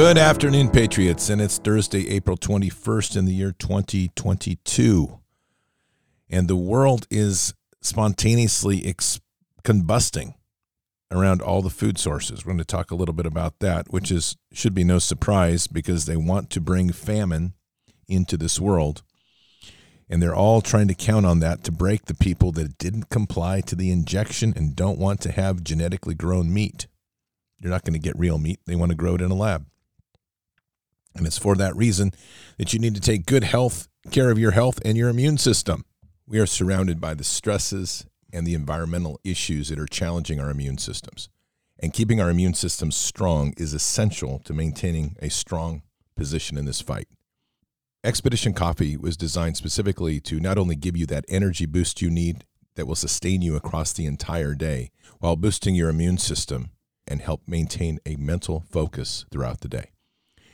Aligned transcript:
Good 0.00 0.16
afternoon, 0.16 0.70
Patriots, 0.70 1.28
and 1.28 1.40
it's 1.40 1.58
Thursday, 1.58 2.08
April 2.10 2.36
21st 2.36 3.16
in 3.16 3.24
the 3.24 3.32
year 3.32 3.50
2022. 3.50 5.18
And 6.30 6.46
the 6.46 6.54
world 6.54 7.08
is 7.10 7.52
spontaneously 7.80 8.86
ex- 8.86 9.18
combusting 9.64 10.34
around 11.10 11.42
all 11.42 11.62
the 11.62 11.68
food 11.68 11.98
sources. 11.98 12.46
We're 12.46 12.50
going 12.50 12.58
to 12.58 12.64
talk 12.64 12.92
a 12.92 12.94
little 12.94 13.12
bit 13.12 13.26
about 13.26 13.58
that, 13.58 13.90
which 13.90 14.12
is 14.12 14.36
should 14.52 14.72
be 14.72 14.84
no 14.84 15.00
surprise 15.00 15.66
because 15.66 16.04
they 16.04 16.16
want 16.16 16.50
to 16.50 16.60
bring 16.60 16.92
famine 16.92 17.54
into 18.06 18.36
this 18.36 18.60
world. 18.60 19.02
And 20.08 20.22
they're 20.22 20.32
all 20.32 20.60
trying 20.60 20.86
to 20.86 20.94
count 20.94 21.26
on 21.26 21.40
that 21.40 21.64
to 21.64 21.72
break 21.72 22.04
the 22.04 22.14
people 22.14 22.52
that 22.52 22.78
didn't 22.78 23.10
comply 23.10 23.62
to 23.62 23.74
the 23.74 23.90
injection 23.90 24.52
and 24.54 24.76
don't 24.76 25.00
want 25.00 25.20
to 25.22 25.32
have 25.32 25.64
genetically 25.64 26.14
grown 26.14 26.54
meat. 26.54 26.86
You're 27.58 27.72
not 27.72 27.82
going 27.82 27.94
to 27.94 27.98
get 27.98 28.16
real 28.16 28.38
meat. 28.38 28.60
They 28.64 28.76
want 28.76 28.92
to 28.92 28.96
grow 28.96 29.16
it 29.16 29.22
in 29.22 29.32
a 29.32 29.34
lab. 29.34 29.66
And 31.18 31.26
it's 31.26 31.38
for 31.38 31.56
that 31.56 31.76
reason 31.76 32.12
that 32.56 32.72
you 32.72 32.78
need 32.78 32.94
to 32.94 33.00
take 33.00 33.26
good 33.26 33.44
health 33.44 33.88
care 34.10 34.30
of 34.30 34.38
your 34.38 34.52
health 34.52 34.78
and 34.84 34.96
your 34.96 35.08
immune 35.08 35.36
system. 35.36 35.84
We 36.26 36.38
are 36.38 36.46
surrounded 36.46 37.00
by 37.00 37.14
the 37.14 37.24
stresses 37.24 38.06
and 38.32 38.46
the 38.46 38.54
environmental 38.54 39.20
issues 39.24 39.68
that 39.68 39.78
are 39.78 39.86
challenging 39.86 40.40
our 40.40 40.50
immune 40.50 40.78
systems. 40.78 41.28
And 41.80 41.92
keeping 41.92 42.20
our 42.20 42.30
immune 42.30 42.54
systems 42.54 42.96
strong 42.96 43.52
is 43.56 43.72
essential 43.72 44.40
to 44.44 44.52
maintaining 44.52 45.16
a 45.20 45.28
strong 45.28 45.82
position 46.16 46.56
in 46.56 46.64
this 46.64 46.80
fight. 46.80 47.08
Expedition 48.04 48.52
Coffee 48.52 48.96
was 48.96 49.16
designed 49.16 49.56
specifically 49.56 50.20
to 50.20 50.40
not 50.40 50.58
only 50.58 50.76
give 50.76 50.96
you 50.96 51.06
that 51.06 51.24
energy 51.28 51.66
boost 51.66 52.00
you 52.00 52.10
need 52.10 52.44
that 52.76 52.86
will 52.86 52.94
sustain 52.94 53.42
you 53.42 53.56
across 53.56 53.92
the 53.92 54.06
entire 54.06 54.54
day 54.54 54.90
while 55.18 55.36
boosting 55.36 55.74
your 55.74 55.88
immune 55.88 56.18
system 56.18 56.70
and 57.06 57.20
help 57.20 57.42
maintain 57.46 57.98
a 58.06 58.16
mental 58.16 58.64
focus 58.70 59.24
throughout 59.30 59.60
the 59.60 59.68
day. 59.68 59.90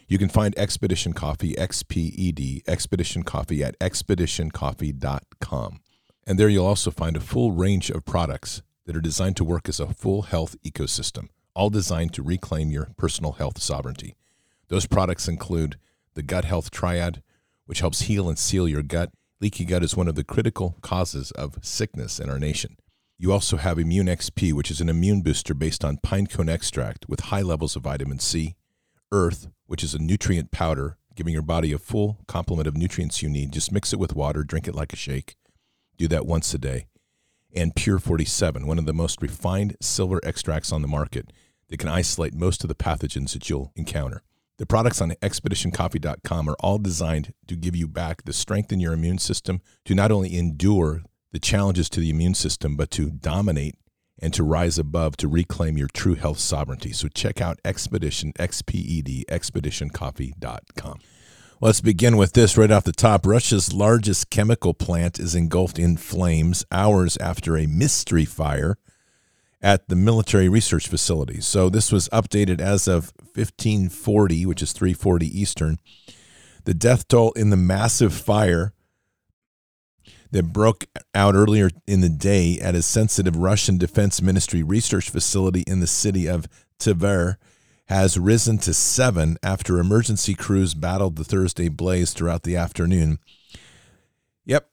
You 0.07 0.19
can 0.19 0.29
find 0.29 0.57
Expedition 0.59 1.15
Coffee, 1.15 1.55
XPED, 1.55 2.69
Expedition 2.69 3.23
Coffee 3.23 3.65
at 3.65 3.79
expeditioncoffee.com. 3.79 5.81
And 6.27 6.39
there 6.39 6.49
you'll 6.49 6.67
also 6.67 6.91
find 6.91 7.17
a 7.17 7.21
full 7.21 7.53
range 7.53 7.91
of 7.91 8.05
products 8.05 8.61
that 8.85 8.97
are 8.97 9.01
designed 9.01 9.37
to 9.37 9.45
work 9.45 9.69
as 9.69 9.81
a 9.81 9.95
full 9.95 10.23
health 10.23 10.57
ecosystem, 10.63 11.29
all 11.55 11.71
designed 11.71 12.13
to 12.15 12.23
reclaim 12.23 12.71
your 12.71 12.91
personal 12.97 13.33
health 13.33 13.61
sovereignty. 13.61 14.15
Those 14.69 14.87
products 14.87 15.29
include 15.29 15.77
the 16.15 16.23
Gut 16.23 16.45
Health 16.45 16.71
Triad, 16.71 17.23
which 17.67 17.81
helps 17.81 18.03
heal 18.03 18.29
and 18.29 18.39
seal 18.39 18.69
your 18.69 18.83
gut. 18.83 19.11
Leaky 19.41 19.65
gut 19.65 19.83
is 19.83 19.97
one 19.97 20.09
of 20.09 20.17
the 20.17 20.25
critical 20.25 20.77
causes 20.83 21.31
of 21.33 21.59
sickness 21.63 22.21
in 22.21 22.29
our 22.29 22.39
nation. 22.39 22.77
You 23.19 23.33
also 23.33 23.57
have 23.57 23.79
Immune 23.79 24.07
XP, 24.07 24.53
which 24.53 24.71
is 24.71 24.81
an 24.81 24.89
immune 24.89 25.23
booster 25.23 25.55
based 25.55 25.85
on 25.85 25.99
pine 25.99 26.27
cone 26.27 26.49
extract 26.49 27.09
with 27.09 27.21
high 27.21 27.43
levels 27.43 27.77
of 27.77 27.85
vitamin 27.85 28.19
C. 28.19 28.57
Earth, 29.15 29.47
which 29.67 29.85
is 29.85 29.95
a 29.95 30.03
nutrient 30.03 30.51
powder, 30.51 30.99
giving 31.15 31.33
your 31.33 31.41
body 31.41 31.73
a 31.73 31.79
full 31.79 32.19
complement 32.27 32.67
of 32.67 32.77
nutrients 32.77 33.23
you 33.23 33.29
need. 33.29 33.53
Just 33.53 33.71
mix 33.71 33.93
it 33.93 33.99
with 34.01 34.17
water, 34.17 34.43
drink 34.43 34.67
it 34.67 34.75
like 34.75 34.93
a 34.93 34.97
shake. 34.97 35.37
Do 35.97 36.09
that 36.09 36.27
once 36.27 36.53
a 36.53 36.59
day. 36.59 36.87
And 37.55 37.77
Pure 37.77 38.01
47, 38.01 38.67
one 38.67 38.81
of 38.81 38.87
the 38.87 38.93
most 38.93 39.23
refined 39.23 39.77
silver 39.81 40.21
extracts 40.25 40.73
on 40.73 40.83
the 40.83 40.89
market 40.89 41.33
that 41.69 41.79
can 41.79 41.89
isolate 41.89 42.35
most 42.35 42.65
of 42.65 42.69
the 42.69 42.75
pathogens 42.75 43.35
that 43.35 43.49
you'll 43.49 43.73
encounter. 43.77 44.25
The 44.59 44.67
products 44.67 45.01
on 45.01 45.13
expeditioncoffee.com 45.13 46.49
are 46.49 46.57
all 46.59 46.79
designed 46.79 47.35
to 47.47 47.55
give 47.55 47.77
you 47.77 47.87
back 47.87 48.25
the 48.25 48.33
strength 48.33 48.73
in 48.73 48.81
your 48.81 48.93
immune 48.93 49.19
system 49.19 49.61
to 49.85 49.95
not 49.95 50.11
only 50.11 50.37
endure 50.37 51.03
the 51.31 51.39
challenges 51.39 51.89
to 51.91 52.01
the 52.01 52.11
immune 52.11 52.35
system, 52.35 52.77
but 52.77 52.91
to 52.93 53.11
dominate 53.11 53.77
and 54.21 54.33
to 54.35 54.43
rise 54.43 54.79
above 54.79 55.17
to 55.19 55.29
reclaim 55.29 55.77
your 55.77 55.89
true 55.89 56.15
health 56.15 56.39
sovereignty. 56.39 56.93
So 56.93 57.09
check 57.09 57.41
out 57.41 57.61
Expedition, 57.65 58.33
XPED, 58.35 59.25
expeditioncoffee.com. 59.27 60.99
Let's 61.61 61.81
begin 61.81 62.17
with 62.17 62.33
this 62.33 62.59
right 62.59 62.71
off 62.71 62.85
the 62.85 62.93
top. 62.93 63.27
Russia's 63.27 63.73
largest 63.73 64.29
chemical 64.29 64.75
plant 64.75 65.19
is 65.19 65.35
engulfed 65.35 65.79
in 65.79 65.97
flames 65.97 66.65
hours 66.71 67.17
after 67.19 67.56
a 67.56 67.67
mystery 67.67 68.25
fire 68.25 68.77
at 69.62 69.88
the 69.88 69.97
military 69.97 70.49
research 70.49 70.88
facility. 70.88 71.41
So 71.41 71.71
this 71.71 71.91
was 71.91 72.09
updated 72.11 72.61
as 72.61 72.87
of 72.87 73.12
1540, 73.35 74.44
which 74.44 74.61
is 74.61 74.73
340 74.73 75.27
Eastern. 75.27 75.79
The 76.65 76.75
death 76.75 77.09
toll 77.09 77.33
in 77.33 77.50
the 77.50 77.56
massive 77.56 78.12
fire 78.12 78.75
that 80.35 80.53
broke 80.53 80.87
out 81.15 81.37
earlier 81.37 81.71
in 81.87 82.01
the 82.01 82.09
day 82.09 82.59
at 82.59 82.75
a 82.75 82.83
sensitive 82.83 83.37
Russian 83.37 83.79
Defense 83.79 84.21
Ministry 84.21 84.65
research 84.65 85.09
facility 85.09 85.63
in 85.65 85.79
the 85.79 85.87
city 85.87 86.27
of 86.27 86.49
Tver 86.77 87.37
has 87.87 88.19
risen 88.19 88.59
to 88.59 88.75
seven 88.75 89.37
after 89.45 89.79
emergency 89.79 90.35
crews 90.35 90.75
battled 90.75 91.15
the 91.15 91.23
Thursday 91.23 91.69
blaze 91.69 92.13
throughout 92.13 92.43
the 92.43 92.57
afternoon. 92.57 93.21
Yep. 94.45 94.69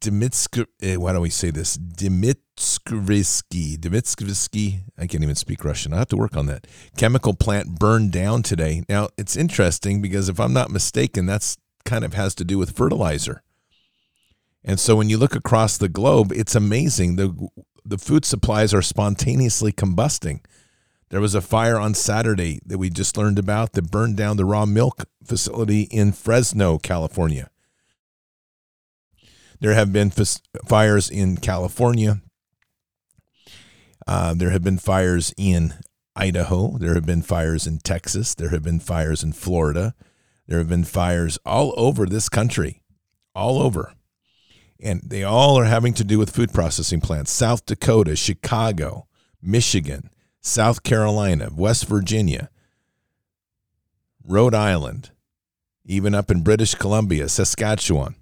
Dmitsk, 0.00 0.66
eh, 0.82 0.96
why 0.96 1.12
don't 1.12 1.22
we 1.22 1.30
say 1.30 1.52
this? 1.52 1.76
Dmitskivsky, 1.76 3.76
Dmitskivsky, 3.76 4.80
I 4.98 5.06
can't 5.06 5.22
even 5.22 5.36
speak 5.36 5.64
Russian. 5.64 5.92
I 5.92 5.98
have 5.98 6.08
to 6.08 6.16
work 6.16 6.36
on 6.36 6.46
that. 6.46 6.66
Chemical 6.96 7.34
plant 7.34 7.78
burned 7.78 8.10
down 8.10 8.42
today. 8.42 8.82
Now, 8.88 9.10
it's 9.16 9.36
interesting 9.36 10.02
because 10.02 10.28
if 10.28 10.40
I'm 10.40 10.52
not 10.52 10.70
mistaken, 10.70 11.26
that's 11.26 11.56
kind 11.84 12.04
of 12.04 12.14
has 12.14 12.34
to 12.34 12.44
do 12.44 12.58
with 12.58 12.76
fertilizer. 12.76 13.44
And 14.64 14.78
so 14.78 14.96
when 14.96 15.08
you 15.08 15.16
look 15.16 15.34
across 15.34 15.78
the 15.78 15.88
globe, 15.88 16.32
it's 16.32 16.54
amazing. 16.54 17.16
The, 17.16 17.48
the 17.84 17.98
food 17.98 18.24
supplies 18.24 18.74
are 18.74 18.82
spontaneously 18.82 19.72
combusting. 19.72 20.44
There 21.08 21.20
was 21.20 21.34
a 21.34 21.40
fire 21.40 21.78
on 21.78 21.94
Saturday 21.94 22.60
that 22.66 22.78
we 22.78 22.90
just 22.90 23.16
learned 23.16 23.38
about 23.38 23.72
that 23.72 23.90
burned 23.90 24.16
down 24.16 24.36
the 24.36 24.44
raw 24.44 24.66
milk 24.66 25.06
facility 25.24 25.82
in 25.82 26.12
Fresno, 26.12 26.78
California. 26.78 27.50
There 29.60 29.74
have 29.74 29.92
been 29.92 30.12
f- 30.16 30.40
fires 30.66 31.10
in 31.10 31.36
California. 31.38 32.20
Uh, 34.06 34.34
there 34.34 34.50
have 34.50 34.62
been 34.62 34.78
fires 34.78 35.34
in 35.36 35.74
Idaho. 36.14 36.78
There 36.78 36.94
have 36.94 37.06
been 37.06 37.22
fires 37.22 37.66
in 37.66 37.78
Texas. 37.78 38.34
There 38.34 38.50
have 38.50 38.62
been 38.62 38.80
fires 38.80 39.22
in 39.22 39.32
Florida. 39.32 39.94
There 40.46 40.58
have 40.58 40.68
been 40.68 40.84
fires 40.84 41.38
all 41.44 41.74
over 41.76 42.06
this 42.06 42.28
country, 42.28 42.82
all 43.34 43.60
over 43.60 43.94
and 44.82 45.02
they 45.04 45.22
all 45.22 45.58
are 45.58 45.64
having 45.64 45.94
to 45.94 46.04
do 46.04 46.18
with 46.18 46.34
food 46.34 46.52
processing 46.52 47.00
plants. 47.00 47.30
South 47.30 47.66
Dakota, 47.66 48.16
Chicago, 48.16 49.06
Michigan, 49.42 50.10
South 50.40 50.82
Carolina, 50.82 51.50
West 51.54 51.86
Virginia, 51.86 52.50
Rhode 54.26 54.54
Island, 54.54 55.10
even 55.84 56.14
up 56.14 56.30
in 56.30 56.42
British 56.42 56.74
Columbia, 56.74 57.28
Saskatchewan. 57.28 58.14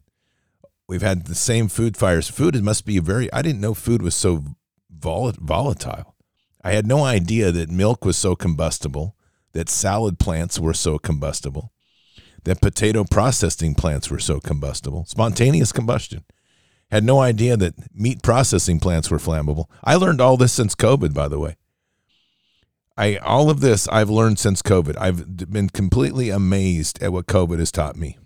We've 0.89 1.03
had 1.03 1.27
the 1.27 1.35
same 1.35 1.69
food 1.69 1.97
fires. 1.97 2.29
Food 2.29 2.61
must 2.63 2.87
be 2.87 2.99
very, 2.99 3.33
I 3.33 3.43
didn't 3.43 3.61
know 3.61 3.75
food 3.75 4.03
was 4.03 4.15
so 4.15 4.45
vol- 4.91 5.35
volatile. 5.39 6.15
I 6.65 6.73
had 6.73 6.87
no 6.87 7.05
idea 7.05 7.53
that 7.53 7.71
milk 7.71 8.05
was 8.05 8.17
so 8.17 8.35
combustible, 8.35 9.17
that 9.53 9.69
salad 9.69 10.19
plants 10.19 10.59
were 10.59 10.75
so 10.75 10.99
combustible, 10.99 11.73
that 12.45 12.61
potato 12.61 13.05
processing 13.05 13.75
plants 13.75 14.11
were 14.11 14.19
so 14.19 14.41
combustible. 14.41 15.05
Spontaneous 15.07 15.73
combustion. 15.73 16.25
Had 16.91 17.05
no 17.05 17.21
idea 17.21 17.57
that 17.57 17.95
meat 17.95 18.23
processing 18.23 18.81
plants 18.81 19.11
were 19.11 19.19
flammable. 19.19 19.67
I 19.85 19.97
learned 19.97 20.21
all 20.21 20.37
this 20.37 20.53
since 20.53 20.75
COVID, 20.75 21.13
by 21.13 21.29
the 21.29 21.39
way. 21.39 21.57
I 22.97 23.17
all 23.17 23.49
of 23.49 23.61
this 23.61 23.87
I've 23.89 24.11
learned 24.11 24.39
since 24.39 24.63
COVID. 24.63 24.97
I've 24.99 25.51
been 25.51 25.69
completely 25.69 26.31
amazed 26.31 27.01
at 27.03 27.13
what 27.13 27.27
COVID 27.27 27.59
has 27.59 27.71
taught 27.71 27.97
me. 27.97 28.19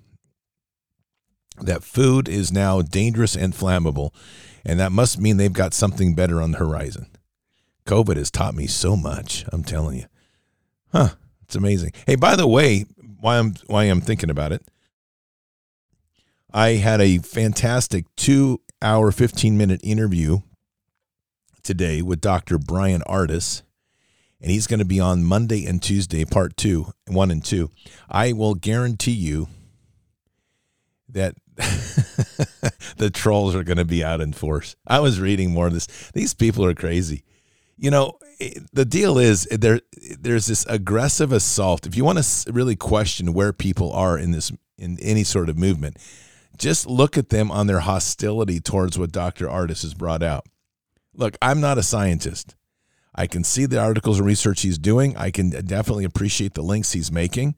That 1.61 1.85
food 1.85 2.29
is 2.29 2.51
now 2.51 2.81
dangerous 2.81 3.37
and 3.37 3.53
flammable, 3.53 4.15
and 4.65 4.81
that 4.81 4.91
must 4.91 5.21
mean 5.21 5.37
they've 5.37 5.53
got 5.53 5.75
something 5.75 6.15
better 6.15 6.41
on 6.41 6.53
the 6.53 6.59
horizon. 6.59 7.09
COVID 7.85 8.17
has 8.17 8.31
taught 8.31 8.55
me 8.55 8.67
so 8.67 8.97
much, 8.97 9.45
I'm 9.53 9.63
telling 9.63 9.99
you. 9.99 10.07
Huh, 10.93 11.11
it's 11.43 11.57
amazing. 11.57 11.93
Hey, 12.07 12.15
by 12.15 12.37
the 12.37 12.47
way, 12.47 12.87
why 13.21 13.39
I'm 13.39 13.55
why 13.67 13.85
I'm 13.85 14.01
thinking 14.01 14.31
about 14.31 14.53
it. 14.53 14.63
I 16.55 16.73
had 16.73 17.01
a 17.01 17.19
fantastic 17.19 18.05
two 18.17 18.61
hour, 18.83 19.11
15 19.11 19.57
minute 19.57 19.81
interview 19.83 20.41
today 21.63 22.03
with 22.03 22.21
Dr. 22.21 22.59
Bryan 22.59 23.03
Ardis, 23.07 23.63
and 24.41 24.51
he's 24.51 24.67
going 24.67 24.81
to 24.81 24.85
be 24.85 25.01
on 25.01 25.25
Monday 25.25 25.65
and 25.65 25.83
Tuesday, 25.83 26.25
part 26.25 26.57
two, 26.57 26.93
one 27.07 27.31
and 27.31 27.43
two. 27.43 27.71
I 28.11 28.33
will 28.33 28.55
guarantee 28.55 29.13
you 29.13 29.49
that 31.09 31.37
the 32.97 33.11
trolls 33.13 33.55
are 33.55 33.65
going 33.65 33.79
to 33.79 33.85
be 33.85 34.05
out 34.05 34.21
in 34.21 34.33
force. 34.33 34.77
I 34.87 35.01
was 35.01 35.21
reading 35.21 35.53
more 35.53 35.69
of 35.69 35.73
this. 35.73 35.87
These 36.13 36.35
people 36.35 36.67
are 36.67 36.75
crazy. 36.75 37.25
You 37.79 37.91
know, 37.91 38.19
eh, 38.41 38.55
the 38.73 38.85
deal 38.85 39.17
is 39.17 39.49
eh, 39.51 39.57
there. 39.59 39.81
There's 40.19 40.47
this 40.47 40.67
aggressive 40.67 41.33
assault. 41.33 41.87
If 41.87 41.97
you 41.97 42.05
want 42.05 42.23
to 42.23 42.53
really 42.53 42.77
question 42.77 43.33
where 43.33 43.53
people 43.55 43.93
are 43.93 44.19
in 44.19 44.33
this 44.33 44.53
in 44.77 44.99
any 45.01 45.25
sort 45.25 45.49
of 45.49 45.57
movement, 45.57 45.97
just 46.57 46.87
look 46.87 47.17
at 47.17 47.31
them 47.31 47.51
on 47.51 47.67
their 47.67 47.81
hostility 47.81 48.61
towards 48.61 48.99
what 48.99 49.13
Dr. 49.13 49.47
Ardis 49.47 49.83
has 49.83 49.95
brought 49.95 50.23
out. 50.23 50.47
Look, 51.15 51.37
I'm 51.43 51.61
not 51.61 51.79
a 51.79 51.83
scientist. 51.83 52.55
I 53.15 53.27
can 53.27 53.45
see 53.45 53.67
the 53.67 53.79
articles 53.79 54.19
and 54.19 54.27
research 54.27 54.63
he's 54.63 54.79
doing. 54.79 55.17
I 55.17 55.31
can 55.31 55.51
definitely 55.51 56.05
appreciate 56.05 56.55
the 56.55 56.63
links 56.63 56.93
he's 56.93 57.13
making. 57.13 57.57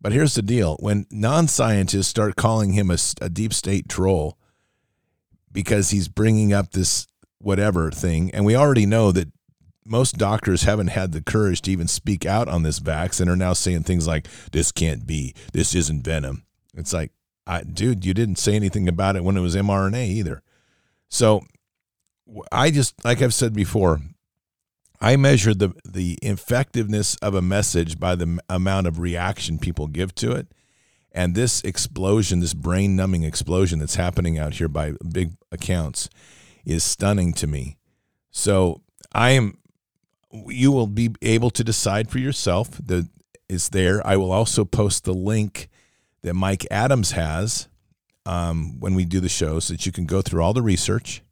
But 0.00 0.12
here's 0.12 0.34
the 0.34 0.42
deal 0.42 0.76
when 0.80 1.06
non 1.10 1.48
scientists 1.48 2.08
start 2.08 2.36
calling 2.36 2.72
him 2.72 2.90
a, 2.90 2.98
a, 3.20 3.28
deep 3.28 3.54
state 3.54 3.88
troll 3.88 4.38
because 5.50 5.90
he's 5.90 6.08
bringing 6.08 6.52
up 6.52 6.72
this 6.72 7.06
whatever 7.38 7.90
thing, 7.90 8.30
and 8.32 8.44
we 8.44 8.56
already 8.56 8.86
know 8.86 9.12
that 9.12 9.32
most 9.84 10.16
doctors 10.16 10.62
haven't 10.62 10.88
had 10.88 11.12
the 11.12 11.22
courage 11.22 11.62
to 11.62 11.70
even 11.70 11.88
speak 11.88 12.24
out 12.24 12.48
on 12.48 12.62
this 12.62 12.80
vax 12.80 13.20
and 13.20 13.30
are 13.30 13.36
now 13.36 13.52
saying 13.52 13.82
things 13.82 14.06
like, 14.06 14.26
this 14.52 14.72
can't 14.72 15.06
be, 15.06 15.34
this 15.52 15.74
isn't 15.74 16.04
venom. 16.04 16.44
It's 16.74 16.92
like, 16.92 17.12
I, 17.46 17.62
dude, 17.62 18.04
you 18.04 18.14
didn't 18.14 18.36
say 18.36 18.54
anything 18.54 18.88
about 18.88 19.16
it 19.16 19.24
when 19.24 19.36
it 19.36 19.40
was 19.40 19.54
mRNA 19.54 20.06
either. 20.06 20.42
So 21.08 21.42
I 22.50 22.70
just, 22.70 23.04
like 23.04 23.20
I've 23.20 23.34
said 23.34 23.54
before, 23.54 24.00
I 25.00 25.16
measure 25.16 25.52
the 25.52 25.74
the 25.84 26.18
effectiveness 26.22 27.16
of 27.16 27.34
a 27.34 27.42
message 27.42 28.00
by 28.00 28.14
the 28.14 28.38
amount 28.48 28.86
of 28.86 28.98
reaction 28.98 29.58
people 29.58 29.86
give 29.86 30.14
to 30.16 30.32
it. 30.32 30.48
And 31.12 31.34
this 31.34 31.62
explosion, 31.62 32.40
this 32.40 32.54
brain 32.54 32.96
numbing 32.96 33.22
explosion 33.22 33.78
that's 33.78 33.96
happening 33.96 34.38
out 34.38 34.54
here 34.54 34.68
by 34.68 34.94
big 35.12 35.32
accounts 35.52 36.08
is 36.64 36.82
stunning 36.82 37.32
to 37.34 37.46
me. 37.46 37.76
So 38.30 38.80
I 39.12 39.30
am 39.30 39.58
you 40.46 40.72
will 40.72 40.88
be 40.88 41.10
able 41.22 41.50
to 41.50 41.62
decide 41.62 42.10
for 42.10 42.18
yourself 42.18 42.80
that 42.86 43.08
is 43.48 43.68
there. 43.68 44.04
I 44.06 44.16
will 44.16 44.32
also 44.32 44.64
post 44.64 45.04
the 45.04 45.14
link 45.14 45.68
that 46.24 46.34
Mike 46.34 46.66
Adams 46.70 47.12
has 47.12 47.68
um, 48.26 48.80
when 48.80 48.94
we 48.94 49.04
do 49.04 49.20
the 49.20 49.28
show 49.28 49.60
so 49.60 49.74
that 49.74 49.86
you 49.86 49.92
can 49.92 50.06
go 50.06 50.22
through 50.22 50.42
all 50.42 50.54
the 50.54 50.62
research. 50.62 51.22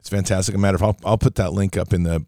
It's 0.00 0.08
fantastic. 0.08 0.54
A 0.54 0.58
matter 0.58 0.76
of 0.76 0.82
I'll, 0.82 0.96
I'll 1.04 1.18
put 1.18 1.34
that 1.36 1.52
link 1.52 1.76
up 1.76 1.92
in 1.92 2.02
the 2.02 2.24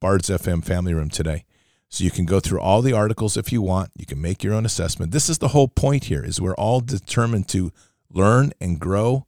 Bards 0.00 0.30
FM 0.30 0.64
family 0.64 0.94
room 0.94 1.10
today. 1.10 1.44
So 1.90 2.04
you 2.04 2.10
can 2.10 2.24
go 2.24 2.40
through 2.40 2.60
all 2.60 2.80
the 2.80 2.94
articles 2.94 3.36
if 3.36 3.52
you 3.52 3.60
want. 3.60 3.90
You 3.96 4.06
can 4.06 4.20
make 4.20 4.42
your 4.42 4.54
own 4.54 4.64
assessment. 4.64 5.12
This 5.12 5.28
is 5.28 5.38
the 5.38 5.48
whole 5.48 5.68
point 5.68 6.04
here 6.04 6.24
is 6.24 6.40
we're 6.40 6.54
all 6.54 6.80
determined 6.80 7.48
to 7.48 7.70
learn 8.10 8.52
and 8.60 8.78
grow 8.78 9.26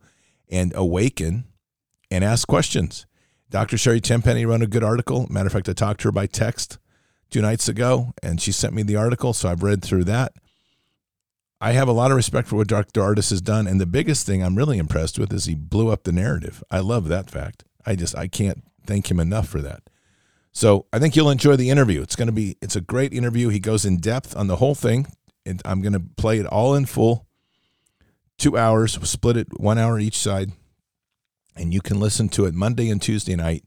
and 0.50 0.72
awaken 0.74 1.44
and 2.10 2.24
ask 2.24 2.48
questions. 2.48 3.04
Dr. 3.50 3.76
Sherry 3.76 4.00
Tenpenny 4.00 4.46
wrote 4.46 4.62
a 4.62 4.66
good 4.66 4.84
article. 4.84 5.26
Matter 5.28 5.48
of 5.48 5.52
fact, 5.52 5.68
I 5.68 5.74
talked 5.74 6.00
to 6.02 6.08
her 6.08 6.12
by 6.12 6.26
text 6.26 6.78
two 7.28 7.42
nights 7.42 7.68
ago 7.68 8.14
and 8.22 8.40
she 8.40 8.52
sent 8.52 8.72
me 8.72 8.82
the 8.82 8.96
article. 8.96 9.34
So 9.34 9.50
I've 9.50 9.62
read 9.62 9.82
through 9.82 10.04
that. 10.04 10.32
I 11.62 11.72
have 11.74 11.86
a 11.86 11.92
lot 11.92 12.10
of 12.10 12.16
respect 12.16 12.48
for 12.48 12.56
what 12.56 12.66
Dr. 12.66 13.00
Ardis 13.00 13.30
has 13.30 13.40
done. 13.40 13.68
And 13.68 13.80
the 13.80 13.86
biggest 13.86 14.26
thing 14.26 14.42
I'm 14.42 14.56
really 14.56 14.78
impressed 14.78 15.16
with 15.16 15.32
is 15.32 15.44
he 15.44 15.54
blew 15.54 15.90
up 15.90 16.02
the 16.02 16.10
narrative. 16.10 16.64
I 16.72 16.80
love 16.80 17.06
that 17.06 17.30
fact. 17.30 17.62
I 17.86 17.94
just, 17.94 18.16
I 18.16 18.26
can't 18.26 18.64
thank 18.84 19.08
him 19.08 19.20
enough 19.20 19.46
for 19.48 19.60
that. 19.60 19.84
So 20.50 20.86
I 20.92 20.98
think 20.98 21.14
you'll 21.14 21.30
enjoy 21.30 21.54
the 21.54 21.70
interview. 21.70 22.02
It's 22.02 22.16
going 22.16 22.26
to 22.26 22.32
be 22.32 22.56
it's 22.60 22.74
a 22.74 22.80
great 22.80 23.12
interview. 23.12 23.48
He 23.48 23.60
goes 23.60 23.84
in 23.84 23.98
depth 23.98 24.34
on 24.36 24.48
the 24.48 24.56
whole 24.56 24.74
thing, 24.74 25.06
and 25.46 25.62
I'm 25.64 25.80
going 25.82 25.92
to 25.92 26.00
play 26.00 26.40
it 26.40 26.46
all 26.46 26.74
in 26.74 26.84
full. 26.84 27.26
Two 28.38 28.58
hours, 28.58 28.98
we'll 28.98 29.06
split 29.06 29.36
it 29.36 29.60
one 29.60 29.78
hour 29.78 30.00
each 30.00 30.18
side, 30.18 30.50
and 31.54 31.72
you 31.72 31.80
can 31.80 32.00
listen 32.00 32.28
to 32.30 32.44
it 32.44 32.54
Monday 32.54 32.90
and 32.90 33.00
Tuesday 33.00 33.36
night, 33.36 33.62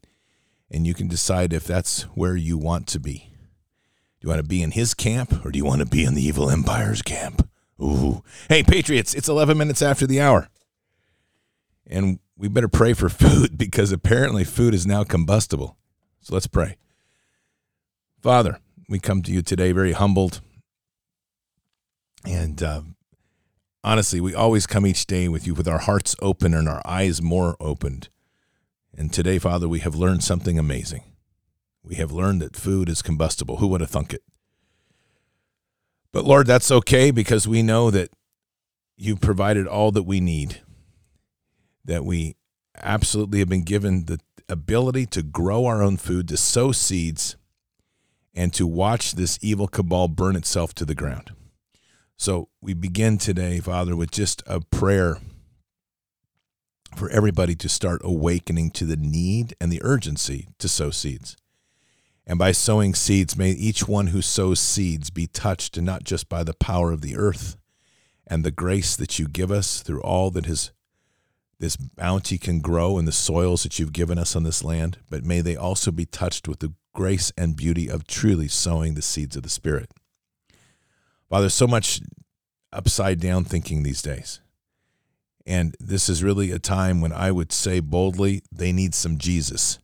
and 0.70 0.86
you 0.86 0.92
can 0.92 1.08
decide 1.08 1.54
if 1.54 1.64
that's 1.64 2.02
where 2.14 2.36
you 2.36 2.58
want 2.58 2.88
to 2.88 3.00
be. 3.00 3.30
Do 4.20 4.26
you 4.26 4.28
want 4.28 4.42
to 4.42 4.48
be 4.48 4.62
in 4.62 4.72
his 4.72 4.92
camp, 4.92 5.44
or 5.46 5.50
do 5.50 5.58
you 5.58 5.64
want 5.64 5.80
to 5.80 5.86
be 5.86 6.04
in 6.04 6.14
the 6.14 6.22
evil 6.22 6.50
empire's 6.50 7.00
camp? 7.00 7.48
Ooh, 7.80 8.22
hey 8.48 8.62
Patriots! 8.62 9.14
It's 9.14 9.28
11 9.28 9.58
minutes 9.58 9.82
after 9.82 10.06
the 10.06 10.20
hour, 10.20 10.48
and 11.86 12.18
we 12.36 12.48
better 12.48 12.68
pray 12.68 12.92
for 12.92 13.08
food 13.10 13.58
because 13.58 13.92
apparently 13.92 14.44
food 14.44 14.74
is 14.74 14.86
now 14.86 15.04
combustible. 15.04 15.76
So 16.20 16.34
let's 16.34 16.46
pray. 16.46 16.76
Father, 18.22 18.58
we 18.88 18.98
come 18.98 19.22
to 19.22 19.32
you 19.32 19.42
today 19.42 19.72
very 19.72 19.92
humbled. 19.92 20.40
And 22.24 22.60
uh, 22.62 22.82
honestly, 23.84 24.20
we 24.20 24.34
always 24.34 24.66
come 24.66 24.86
each 24.86 25.06
day 25.06 25.28
with 25.28 25.46
you 25.46 25.54
with 25.54 25.68
our 25.68 25.78
hearts 25.78 26.16
open 26.20 26.54
and 26.54 26.68
our 26.68 26.82
eyes 26.84 27.22
more 27.22 27.56
opened. 27.60 28.08
And 28.96 29.12
today, 29.12 29.38
Father, 29.38 29.68
we 29.68 29.80
have 29.80 29.94
learned 29.94 30.24
something 30.24 30.58
amazing. 30.58 31.04
We 31.84 31.96
have 31.96 32.10
learned 32.10 32.42
that 32.42 32.56
food 32.56 32.88
is 32.88 33.02
combustible. 33.02 33.58
Who 33.58 33.68
would 33.68 33.80
have 33.80 33.90
thunk 33.90 34.12
it? 34.12 34.22
But 36.12 36.24
Lord, 36.24 36.46
that's 36.46 36.70
okay 36.70 37.10
because 37.10 37.46
we 37.46 37.62
know 37.62 37.90
that 37.90 38.10
you've 38.96 39.20
provided 39.20 39.66
all 39.66 39.90
that 39.92 40.04
we 40.04 40.20
need, 40.20 40.62
that 41.84 42.04
we 42.04 42.36
absolutely 42.82 43.38
have 43.40 43.48
been 43.48 43.62
given 43.62 44.04
the 44.04 44.18
ability 44.48 45.06
to 45.06 45.22
grow 45.22 45.66
our 45.66 45.82
own 45.82 45.96
food, 45.96 46.28
to 46.28 46.36
sow 46.36 46.72
seeds, 46.72 47.36
and 48.34 48.52
to 48.54 48.66
watch 48.66 49.12
this 49.12 49.38
evil 49.42 49.66
cabal 49.66 50.08
burn 50.08 50.36
itself 50.36 50.74
to 50.74 50.84
the 50.84 50.94
ground. 50.94 51.32
So 52.16 52.48
we 52.60 52.74
begin 52.74 53.18
today, 53.18 53.60
Father, 53.60 53.94
with 53.94 54.10
just 54.10 54.42
a 54.46 54.60
prayer 54.60 55.18
for 56.94 57.10
everybody 57.10 57.54
to 57.56 57.68
start 57.68 58.00
awakening 58.04 58.70
to 58.70 58.86
the 58.86 58.96
need 58.96 59.54
and 59.60 59.70
the 59.70 59.82
urgency 59.82 60.48
to 60.58 60.68
sow 60.68 60.90
seeds. 60.90 61.36
And 62.26 62.38
by 62.38 62.52
sowing 62.52 62.94
seeds, 62.94 63.36
may 63.36 63.50
each 63.50 63.86
one 63.86 64.08
who 64.08 64.20
sows 64.20 64.58
seeds 64.58 65.10
be 65.10 65.26
touched 65.26 65.76
and 65.76 65.86
not 65.86 66.04
just 66.04 66.28
by 66.28 66.42
the 66.42 66.54
power 66.54 66.90
of 66.90 67.00
the 67.00 67.16
earth 67.16 67.56
and 68.26 68.44
the 68.44 68.50
grace 68.50 68.96
that 68.96 69.18
you 69.18 69.28
give 69.28 69.52
us 69.52 69.80
through 69.80 70.02
all 70.02 70.30
that 70.32 70.46
has 70.46 70.72
this 71.58 71.76
bounty 71.76 72.36
can 72.36 72.60
grow 72.60 72.98
in 72.98 73.06
the 73.06 73.12
soils 73.12 73.62
that 73.62 73.78
you've 73.78 73.92
given 73.92 74.18
us 74.18 74.36
on 74.36 74.42
this 74.42 74.62
land, 74.62 74.98
but 75.08 75.24
may 75.24 75.40
they 75.40 75.56
also 75.56 75.90
be 75.90 76.04
touched 76.04 76.48
with 76.48 76.58
the 76.58 76.74
grace 76.94 77.32
and 77.36 77.56
beauty 77.56 77.88
of 77.88 78.06
truly 78.06 78.48
sowing 78.48 78.94
the 78.94 79.02
seeds 79.02 79.36
of 79.36 79.42
the 79.42 79.48
Spirit. 79.48 79.90
Father, 81.30 81.48
so 81.48 81.66
much 81.66 82.00
upside 82.72 83.20
down 83.20 83.44
thinking 83.44 83.82
these 83.82 84.02
days. 84.02 84.40
And 85.46 85.76
this 85.80 86.08
is 86.08 86.24
really 86.24 86.50
a 86.50 86.58
time 86.58 87.00
when 87.00 87.12
I 87.12 87.30
would 87.30 87.52
say 87.52 87.80
boldly, 87.80 88.42
they 88.52 88.72
need 88.72 88.94
some 88.94 89.16
Jesus. 89.16 89.78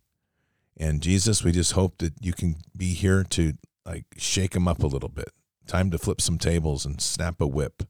And 0.76 1.02
Jesus, 1.02 1.44
we 1.44 1.52
just 1.52 1.72
hope 1.72 1.98
that 1.98 2.14
you 2.20 2.32
can 2.32 2.56
be 2.76 2.94
here 2.94 3.24
to 3.30 3.54
like 3.84 4.04
shake 4.16 4.52
them 4.52 4.68
up 4.68 4.82
a 4.82 4.86
little 4.86 5.08
bit. 5.08 5.30
Time 5.66 5.90
to 5.90 5.98
flip 5.98 6.20
some 6.20 6.38
tables 6.38 6.84
and 6.84 7.00
snap 7.00 7.40
a 7.40 7.46
whip. 7.46 7.82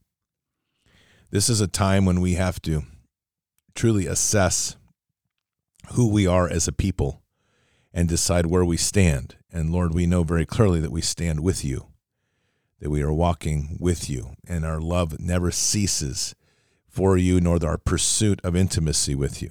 This 1.30 1.48
is 1.48 1.60
a 1.60 1.68
time 1.68 2.04
when 2.04 2.20
we 2.20 2.34
have 2.34 2.60
to 2.62 2.82
truly 3.74 4.06
assess 4.06 4.76
who 5.92 6.10
we 6.10 6.26
are 6.26 6.48
as 6.48 6.68
a 6.68 6.72
people 6.72 7.22
and 7.92 8.08
decide 8.08 8.46
where 8.46 8.64
we 8.64 8.76
stand. 8.76 9.36
And 9.50 9.72
Lord, 9.72 9.94
we 9.94 10.06
know 10.06 10.22
very 10.24 10.46
clearly 10.46 10.80
that 10.80 10.92
we 10.92 11.00
stand 11.00 11.40
with 11.40 11.64
you, 11.64 11.86
that 12.80 12.90
we 12.90 13.02
are 13.02 13.12
walking 13.12 13.76
with 13.80 14.08
you, 14.08 14.34
and 14.46 14.64
our 14.64 14.80
love 14.80 15.18
never 15.20 15.50
ceases 15.50 16.34
for 16.86 17.16
you, 17.16 17.40
nor 17.40 17.64
our 17.64 17.78
pursuit 17.78 18.40
of 18.44 18.54
intimacy 18.54 19.14
with 19.14 19.40
you. 19.40 19.50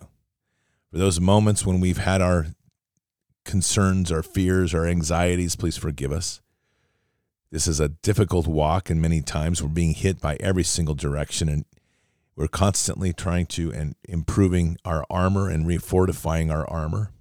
For 0.92 0.98
those 0.98 1.20
moments 1.20 1.66
when 1.66 1.80
we've 1.80 1.98
had 1.98 2.22
our 2.22 2.48
concerns, 3.46 4.12
our 4.12 4.24
fears, 4.24 4.74
our 4.74 4.86
anxieties, 4.86 5.56
please 5.56 5.78
forgive 5.78 6.12
us. 6.12 6.42
This 7.52 7.68
is 7.68 7.80
a 7.80 7.90
difficult 7.90 8.48
walk, 8.48 8.90
and 8.90 9.02
many 9.02 9.22
times 9.22 9.62
we're 9.62 9.70
being 9.70 9.94
hit 9.94 10.22
by 10.22 10.38
every 10.40 10.64
single 10.64 10.96
direction. 10.96 11.50
And 11.50 11.66
we're 12.36 12.48
constantly 12.48 13.12
trying 13.12 13.46
to 13.48 13.72
and 13.72 13.96
improving 14.08 14.78
our 14.86 15.06
armor 15.10 15.50
and 15.50 15.66
refortifying 15.66 16.52
our 16.52 16.68
armor, 16.70 17.12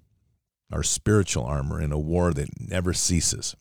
our 0.72 0.84
spiritual 0.84 1.44
armor 1.44 1.80
in 1.80 1.90
a 1.90 1.98
war 1.98 2.32
that 2.32 2.60
never 2.60 2.92
ceases. 2.92 3.56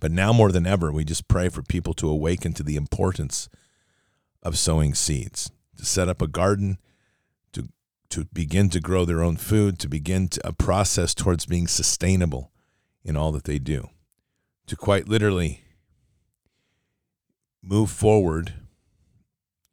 But 0.00 0.10
now 0.10 0.32
more 0.32 0.50
than 0.50 0.66
ever, 0.66 0.90
we 0.90 1.04
just 1.04 1.28
pray 1.28 1.48
for 1.48 1.62
people 1.62 1.94
to 1.94 2.08
awaken 2.08 2.54
to 2.54 2.62
the 2.62 2.76
importance 2.76 3.48
of 4.42 4.58
sowing 4.58 4.94
seeds, 4.94 5.50
to 5.76 5.84
set 5.84 6.08
up 6.08 6.20
a 6.20 6.26
garden, 6.26 6.78
to 8.12 8.26
begin 8.26 8.68
to 8.68 8.78
grow 8.78 9.06
their 9.06 9.22
own 9.22 9.36
food, 9.36 9.78
to 9.78 9.88
begin 9.88 10.28
to, 10.28 10.46
a 10.46 10.52
process 10.52 11.14
towards 11.14 11.46
being 11.46 11.66
sustainable 11.66 12.52
in 13.02 13.16
all 13.16 13.32
that 13.32 13.44
they 13.44 13.58
do, 13.58 13.88
to 14.66 14.76
quite 14.76 15.08
literally 15.08 15.64
move 17.62 17.90
forward 17.90 18.52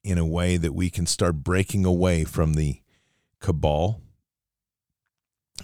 in 0.06 0.18
a 0.18 0.26
way 0.26 0.56
that 0.56 0.74
we 0.74 0.90
can 0.90 1.06
start 1.06 1.44
breaking 1.44 1.84
away 1.84 2.24
from 2.24 2.54
the 2.54 2.82
cabal, 3.42 4.02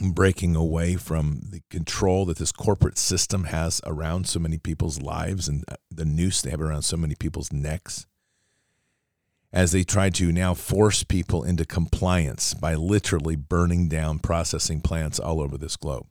breaking 0.02 0.58
away 0.58 0.98
from 0.98 1.40
the 1.52 1.62
control 1.70 2.26
that 2.26 2.38
this 2.38 2.52
corporate 2.52 2.98
system 2.98 3.46
has 3.46 3.80
around 3.86 4.28
so 4.28 4.38
many 4.38 4.58
people's 4.58 5.02
lives 5.02 5.48
and 5.48 5.64
uh, 5.70 5.76
the 5.90 6.04
noose 6.04 6.42
they 6.42 6.50
have 6.52 6.60
around 6.60 6.82
so 6.82 6.98
many 6.98 7.16
people's 7.16 7.54
necks. 7.54 8.06
As 9.54 9.72
they 9.72 9.84
try 9.84 10.10
to 10.12 10.32
now 10.32 10.54
force 10.54 11.04
people 11.04 11.44
into 11.44 11.66
compliance 11.66 12.54
by 12.54 12.76
literally 12.76 13.36
burning 13.38 13.88
down 13.88 14.20
processing 14.20 14.82
plants 14.82 15.18
all 15.18 15.40
over 15.40 15.58
this 15.58 15.78
globe. 15.78 16.08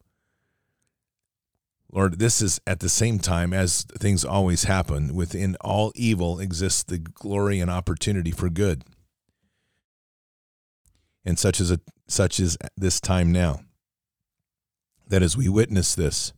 Lord, 1.92 2.18
this 2.18 2.40
is 2.42 2.60
at 2.66 2.80
the 2.80 2.88
same 2.88 3.18
time 3.18 3.52
as 3.52 3.82
things 3.82 4.24
always 4.24 4.64
happen. 4.64 5.14
Within 5.14 5.56
all 5.60 5.92
evil 5.94 6.40
exists 6.40 6.82
the 6.82 6.98
glory 6.98 7.60
and 7.60 7.70
opportunity 7.70 8.30
for 8.30 8.48
good. 8.50 8.82
And 11.24 11.38
such 11.38 11.60
as 11.60 11.70
a 11.70 11.80
such 12.08 12.40
as 12.40 12.58
this 12.76 13.00
time 13.00 13.30
now. 13.30 13.60
that 15.06 15.22
as 15.22 15.36
we 15.36 15.48
witness 15.48 15.94
this, 15.94 16.32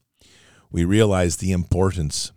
we 0.71 0.85
realize 0.85 1.37
the 1.37 1.53
importance 1.53 2.33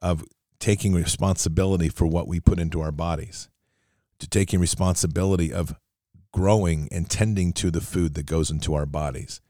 of 0.00 0.24
taking 0.60 0.92
responsibility 0.92 1.88
for 1.88 2.06
what 2.06 2.26
we 2.28 2.40
put 2.40 2.58
into 2.58 2.80
our 2.80 2.92
bodies, 2.92 3.48
to 4.18 4.28
taking 4.28 4.60
responsibility 4.60 5.52
of 5.52 5.76
growing 6.32 6.88
and 6.90 7.08
tending 7.08 7.52
to 7.52 7.70
the 7.70 7.80
food 7.80 8.14
that 8.14 8.26
goes 8.26 8.50
into 8.50 8.74
our 8.74 8.86
bodies, 8.86 9.40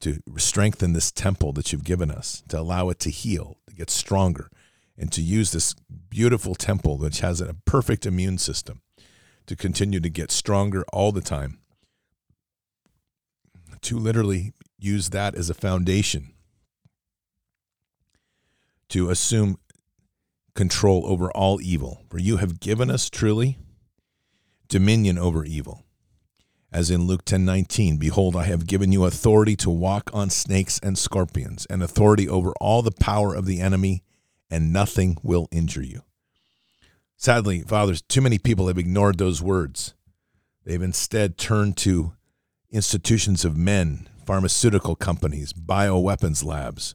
to 0.00 0.20
strengthen 0.36 0.92
this 0.92 1.12
temple 1.12 1.52
that 1.52 1.72
you've 1.72 1.84
given 1.84 2.10
us, 2.10 2.42
to 2.48 2.58
allow 2.58 2.88
it 2.88 2.98
to 3.00 3.10
heal, 3.10 3.58
to 3.68 3.74
get 3.74 3.90
stronger, 3.90 4.48
and 4.96 5.10
to 5.12 5.22
use 5.22 5.52
this 5.52 5.74
beautiful 6.08 6.54
temple 6.54 6.98
which 6.98 7.20
has 7.20 7.40
a 7.40 7.56
perfect 7.64 8.06
immune 8.06 8.38
system 8.38 8.82
to 9.46 9.56
continue 9.56 10.00
to 10.00 10.10
get 10.10 10.30
stronger 10.30 10.84
all 10.92 11.12
the 11.12 11.20
time. 11.20 11.58
To 13.82 13.98
literally 13.98 14.52
use 14.78 15.10
that 15.10 15.34
as 15.34 15.50
a 15.50 15.54
foundation 15.54 16.34
to 18.92 19.08
assume 19.08 19.58
control 20.54 21.06
over 21.06 21.30
all 21.32 21.60
evil, 21.60 22.04
for 22.10 22.18
you 22.18 22.38
have 22.38 22.60
given 22.60 22.90
us 22.90 23.08
truly 23.08 23.58
dominion 24.68 25.18
over 25.18 25.44
evil. 25.44 25.84
As 26.72 26.90
in 26.90 27.06
Luke 27.06 27.24
10:19, 27.24 27.98
behold 27.98 28.34
I 28.34 28.44
have 28.44 28.66
given 28.66 28.92
you 28.92 29.04
authority 29.04 29.56
to 29.56 29.70
walk 29.70 30.10
on 30.14 30.30
snakes 30.30 30.80
and 30.82 30.96
scorpions 30.96 31.66
and 31.66 31.82
authority 31.82 32.28
over 32.28 32.52
all 32.60 32.80
the 32.80 32.90
power 32.90 33.34
of 33.34 33.44
the 33.44 33.60
enemy 33.60 34.02
and 34.50 34.72
nothing 34.72 35.18
will 35.22 35.48
injure 35.50 35.82
you. 35.82 36.02
Sadly, 37.16 37.62
fathers, 37.62 38.02
too 38.02 38.20
many 38.20 38.38
people 38.38 38.68
have 38.68 38.78
ignored 38.78 39.18
those 39.18 39.42
words. 39.42 39.94
They've 40.64 40.82
instead 40.82 41.38
turned 41.38 41.76
to 41.78 42.14
institutions 42.70 43.44
of 43.44 43.56
men, 43.56 44.08
pharmaceutical 44.24 44.96
companies, 44.96 45.52
bioweapons 45.52 46.44
labs, 46.44 46.94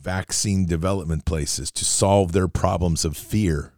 vaccine 0.00 0.66
development 0.66 1.24
places 1.24 1.70
to 1.72 1.84
solve 1.84 2.32
their 2.32 2.48
problems 2.48 3.04
of 3.04 3.16
fear. 3.16 3.72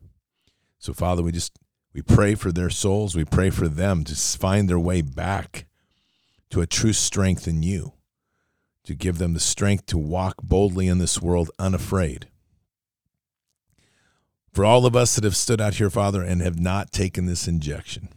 So, 0.79 0.93
Father, 0.93 1.23
we 1.23 1.33
just 1.33 1.59
we 1.93 2.03
pray 2.03 2.35
for 2.35 2.53
their 2.53 2.71
souls. 2.71 3.15
We 3.15 3.25
pray 3.25 3.51
for 3.51 3.69
them 3.69 4.05
to 4.05 4.15
find 4.15 4.69
their 4.69 4.79
way 4.79 5.03
back 5.03 5.67
to 6.51 6.61
a 6.61 6.67
true 6.67 6.93
strength 6.93 7.47
in 7.47 7.63
you, 7.63 7.95
to 8.85 8.95
give 8.95 9.19
them 9.19 9.35
the 9.35 9.41
strength 9.41 9.87
to 9.87 9.99
walk 9.99 10.37
boldly 10.43 10.89
in 10.89 10.99
this 10.99 11.21
world 11.21 11.51
unafraid. 11.59 12.29
For 14.53 14.65
all 14.65 14.85
of 14.85 14.95
us 14.95 15.15
that 15.15 15.25
have 15.25 15.37
stood 15.37 15.61
out 15.61 15.75
here, 15.75 15.89
Father, 15.89 16.23
and 16.23 16.43
have 16.43 16.59
not 16.59 16.93
taken 16.93 17.25
this 17.25 17.49
injection, 17.49 18.11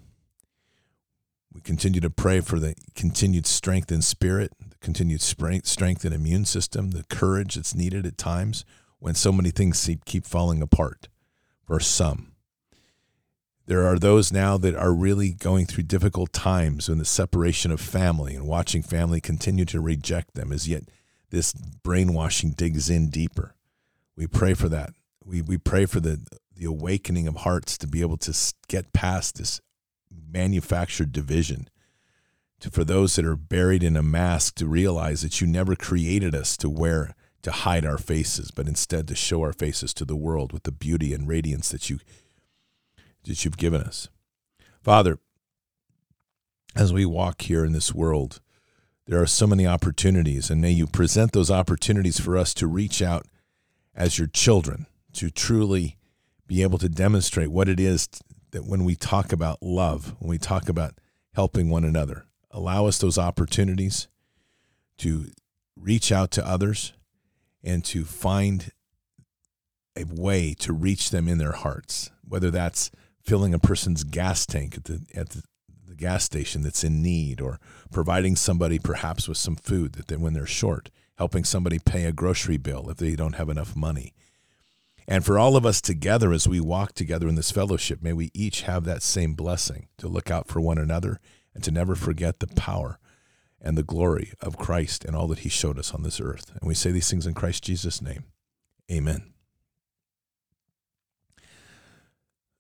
we 1.53 1.61
continue 1.61 2.01
to 2.01 2.09
pray 2.09 2.41
for 2.41 2.59
the 2.59 2.75
continued 2.93 3.47
strength 3.47 3.89
in 3.89 4.01
spirit, 4.01 4.51
continued 4.85 5.21
strength 5.21 6.05
in 6.05 6.13
immune 6.13 6.45
system, 6.45 6.91
the 6.91 7.03
courage 7.09 7.55
that's 7.55 7.73
needed 7.73 8.05
at 8.05 8.19
times 8.19 8.63
when 8.99 9.15
so 9.15 9.31
many 9.31 9.49
things 9.49 9.89
keep 10.05 10.25
falling 10.27 10.61
apart 10.61 11.07
for 11.65 11.79
some. 11.79 12.33
There 13.65 13.87
are 13.87 13.97
those 13.97 14.31
now 14.31 14.57
that 14.59 14.75
are 14.75 14.93
really 14.93 15.31
going 15.31 15.65
through 15.65 15.85
difficult 15.85 16.31
times 16.31 16.87
in 16.87 16.99
the 16.99 17.05
separation 17.05 17.71
of 17.71 17.81
family 17.81 18.35
and 18.35 18.45
watching 18.45 18.83
family 18.83 19.19
continue 19.19 19.65
to 19.65 19.81
reject 19.81 20.35
them 20.35 20.51
as 20.51 20.67
yet 20.67 20.83
this 21.31 21.51
brainwashing 21.51 22.51
digs 22.51 22.87
in 22.87 23.09
deeper. 23.09 23.55
We 24.15 24.27
pray 24.27 24.53
for 24.53 24.69
that. 24.69 24.91
We, 25.23 25.41
we 25.41 25.57
pray 25.57 25.87
for 25.87 25.99
the, 25.99 26.21
the 26.55 26.65
awakening 26.65 27.27
of 27.27 27.37
hearts 27.37 27.75
to 27.79 27.87
be 27.87 28.01
able 28.01 28.17
to 28.17 28.37
get 28.67 28.93
past 28.93 29.39
this 29.39 29.61
manufactured 30.31 31.11
division 31.11 31.69
to 32.59 32.69
for 32.69 32.83
those 32.83 33.15
that 33.15 33.25
are 33.25 33.35
buried 33.35 33.83
in 33.83 33.95
a 33.95 34.03
mask 34.03 34.55
to 34.55 34.65
realize 34.65 35.21
that 35.21 35.41
you 35.41 35.47
never 35.47 35.75
created 35.75 36.33
us 36.33 36.57
to 36.57 36.69
wear 36.69 37.15
to 37.41 37.51
hide 37.51 37.85
our 37.85 37.97
faces 37.97 38.51
but 38.51 38.67
instead 38.67 39.07
to 39.07 39.15
show 39.15 39.41
our 39.41 39.53
faces 39.53 39.93
to 39.93 40.05
the 40.05 40.15
world 40.15 40.51
with 40.51 40.63
the 40.63 40.71
beauty 40.71 41.13
and 41.13 41.27
radiance 41.27 41.69
that 41.69 41.89
you 41.89 41.99
that 43.23 43.43
you've 43.43 43.57
given 43.57 43.81
us. 43.81 44.07
Father 44.81 45.19
as 46.75 46.91
we 46.91 47.05
walk 47.05 47.43
here 47.43 47.63
in 47.65 47.73
this 47.73 47.93
world 47.93 48.41
there 49.07 49.21
are 49.21 49.27
so 49.27 49.45
many 49.45 49.67
opportunities 49.67 50.49
and 50.49 50.61
may 50.61 50.71
you 50.71 50.87
present 50.87 51.31
those 51.31 51.51
opportunities 51.51 52.19
for 52.19 52.37
us 52.37 52.53
to 52.53 52.67
reach 52.67 53.01
out 53.01 53.25
as 53.93 54.17
your 54.17 54.27
children 54.27 54.87
to 55.13 55.29
truly 55.29 55.97
be 56.47 56.61
able 56.61 56.77
to 56.77 56.89
demonstrate 56.89 57.49
what 57.49 57.69
it 57.69 57.79
is 57.79 58.07
that 58.51 58.65
when 58.65 58.83
we 58.85 58.95
talk 58.95 59.33
about 59.33 59.61
love, 59.61 60.15
when 60.19 60.29
we 60.29 60.37
talk 60.37 60.69
about 60.69 60.93
helping 61.33 61.69
one 61.69 61.83
another, 61.83 62.25
allow 62.55 62.85
us 62.87 62.97
those 62.97 63.17
opportunities 63.17 64.07
to 64.97 65.27
reach 65.75 66.11
out 66.11 66.31
to 66.31 66.47
others 66.47 66.93
and 67.63 67.83
to 67.83 68.05
find 68.05 68.71
a 69.97 70.05
way 70.05 70.53
to 70.53 70.71
reach 70.71 71.09
them 71.09 71.27
in 71.27 71.37
their 71.37 71.51
hearts, 71.51 72.11
whether 72.27 72.49
that's 72.49 72.91
filling 73.21 73.53
a 73.53 73.59
person's 73.59 74.03
gas 74.03 74.45
tank 74.45 74.77
at 74.77 74.85
the 74.85 75.01
at 75.13 75.29
the, 75.31 75.43
gas 75.97 76.25
station 76.25 76.61
that's 76.61 76.83
in 76.83 77.01
need 77.01 77.39
or 77.39 77.57
providing 77.89 78.35
somebody 78.35 78.77
perhaps 78.77 79.29
with 79.29 79.37
some 79.37 79.55
food 79.55 79.93
that 79.93 80.09
they, 80.09 80.17
when 80.17 80.33
they're 80.33 80.45
short, 80.45 80.89
helping 81.17 81.45
somebody 81.45 81.79
pay 81.79 82.03
a 82.03 82.11
grocery 82.11 82.57
bill 82.57 82.89
if 82.89 82.97
they 82.97 83.15
don't 83.15 83.35
have 83.35 83.47
enough 83.47 83.77
money. 83.77 84.13
And 85.07 85.23
for 85.23 85.39
all 85.39 85.55
of 85.55 85.65
us 85.65 85.79
together, 85.79 86.33
as 86.33 86.49
we 86.49 86.59
walk 86.59 86.91
together 86.91 87.29
in 87.29 87.35
this 87.35 87.49
fellowship, 87.49 88.03
may 88.03 88.11
we 88.11 88.29
each 88.33 88.63
have 88.63 88.83
that 88.83 89.03
same 89.03 89.35
blessing 89.35 89.87
to 89.97 90.09
look 90.09 90.29
out 90.29 90.49
for 90.49 90.59
one 90.59 90.77
another 90.77 91.21
and 91.55 91.63
to 91.63 91.71
never 91.71 91.95
forget 91.95 92.39
the 92.39 92.47
power 92.47 92.99
and 93.59 93.75
the 93.75 93.83
glory 93.83 94.33
of 94.39 94.57
Christ 94.57 95.03
and 95.03 95.15
all 95.15 95.27
that 95.29 95.39
he 95.39 95.49
showed 95.49 95.79
us 95.79 95.93
on 95.93 96.03
this 96.03 96.21
earth. 96.21 96.51
And 96.59 96.67
we 96.67 96.75
say 96.75 96.91
these 96.91 97.09
things 97.09 97.25
in 97.25 97.33
Christ 97.33 97.63
Jesus' 97.63 98.01
name. 98.01 98.25
Amen. 98.91 99.33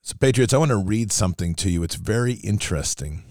So, 0.01 0.15
Patriots, 0.19 0.53
I 0.53 0.57
want 0.57 0.69
to 0.69 0.77
read 0.77 1.11
something 1.11 1.53
to 1.55 1.69
you. 1.69 1.83
It's 1.83 1.95
very 1.95 2.33
interesting. 2.33 3.23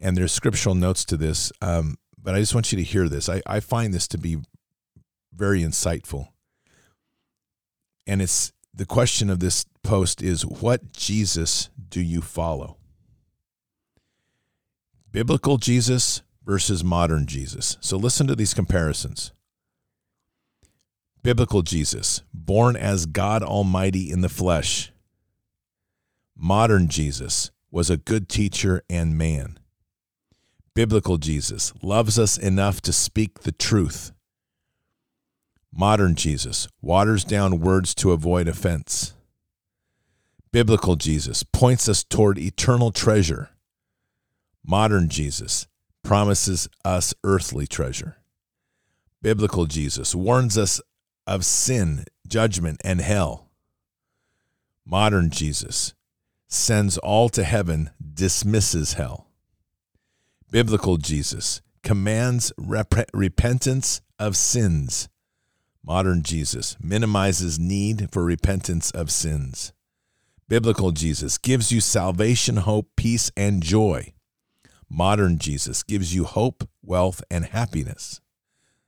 And 0.00 0.16
there's 0.16 0.32
scriptural 0.32 0.74
notes 0.74 1.04
to 1.04 1.16
this, 1.16 1.52
um, 1.60 1.96
but 2.20 2.34
I 2.34 2.40
just 2.40 2.54
want 2.54 2.72
you 2.72 2.78
to 2.78 2.84
hear 2.84 3.08
this. 3.08 3.28
I, 3.28 3.42
I 3.46 3.60
find 3.60 3.94
this 3.94 4.08
to 4.08 4.18
be 4.18 4.38
very 5.32 5.62
insightful 5.62 6.28
and 8.06 8.20
it's 8.20 8.52
the 8.74 8.86
question 8.86 9.30
of 9.30 9.40
this 9.40 9.64
post 9.82 10.22
is 10.22 10.44
what 10.44 10.92
Jesus 10.92 11.70
do 11.88 12.00
you 12.00 12.20
follow? 12.20 12.78
Biblical 15.12 15.58
Jesus 15.58 16.22
versus 16.44 16.82
modern 16.82 17.26
Jesus. 17.26 17.76
So 17.80 17.96
listen 17.96 18.26
to 18.26 18.34
these 18.34 18.54
comparisons. 18.54 19.32
Biblical 21.22 21.62
Jesus, 21.62 22.22
born 22.34 22.74
as 22.74 23.06
God 23.06 23.42
Almighty 23.44 24.10
in 24.10 24.22
the 24.22 24.28
flesh. 24.28 24.90
Modern 26.36 26.88
Jesus 26.88 27.52
was 27.70 27.90
a 27.90 27.96
good 27.96 28.28
teacher 28.28 28.82
and 28.90 29.16
man. 29.16 29.58
Biblical 30.74 31.18
Jesus 31.18 31.72
loves 31.82 32.18
us 32.18 32.36
enough 32.36 32.80
to 32.80 32.92
speak 32.92 33.40
the 33.40 33.52
truth 33.52 34.12
Modern 35.74 36.14
Jesus 36.14 36.68
waters 36.82 37.24
down 37.24 37.58
words 37.58 37.94
to 37.94 38.12
avoid 38.12 38.46
offense. 38.46 39.14
Biblical 40.52 40.96
Jesus 40.96 41.42
points 41.44 41.88
us 41.88 42.04
toward 42.04 42.38
eternal 42.38 42.90
treasure. 42.90 43.48
Modern 44.64 45.08
Jesus 45.08 45.66
promises 46.02 46.68
us 46.84 47.14
earthly 47.24 47.66
treasure. 47.66 48.18
Biblical 49.20 49.66
Jesus 49.66 50.14
warns 50.14 50.58
us 50.58 50.80
of 51.26 51.44
sin, 51.44 52.04
judgment, 52.26 52.80
and 52.84 53.00
hell. 53.00 53.50
Modern 54.84 55.30
Jesus 55.30 55.94
sends 56.48 56.98
all 56.98 57.28
to 57.30 57.44
heaven, 57.44 57.90
dismisses 58.14 58.94
hell. 58.94 59.28
Biblical 60.50 60.96
Jesus 60.96 61.62
commands 61.82 62.52
rep- 62.58 63.10
repentance 63.14 64.00
of 64.18 64.36
sins 64.36 65.08
Modern 65.84 66.22
Jesus 66.22 66.76
minimizes 66.80 67.58
need 67.58 68.08
for 68.12 68.22
repentance 68.22 68.92
of 68.92 69.10
sins. 69.10 69.72
Biblical 70.48 70.92
Jesus 70.92 71.38
gives 71.38 71.72
you 71.72 71.80
salvation, 71.80 72.58
hope, 72.58 72.88
peace, 72.96 73.32
and 73.36 73.64
joy. 73.64 74.12
Modern 74.94 75.38
Jesus 75.38 75.82
gives 75.82 76.14
you 76.14 76.24
hope, 76.24 76.68
wealth, 76.82 77.24
and 77.30 77.46
happiness. 77.46 78.20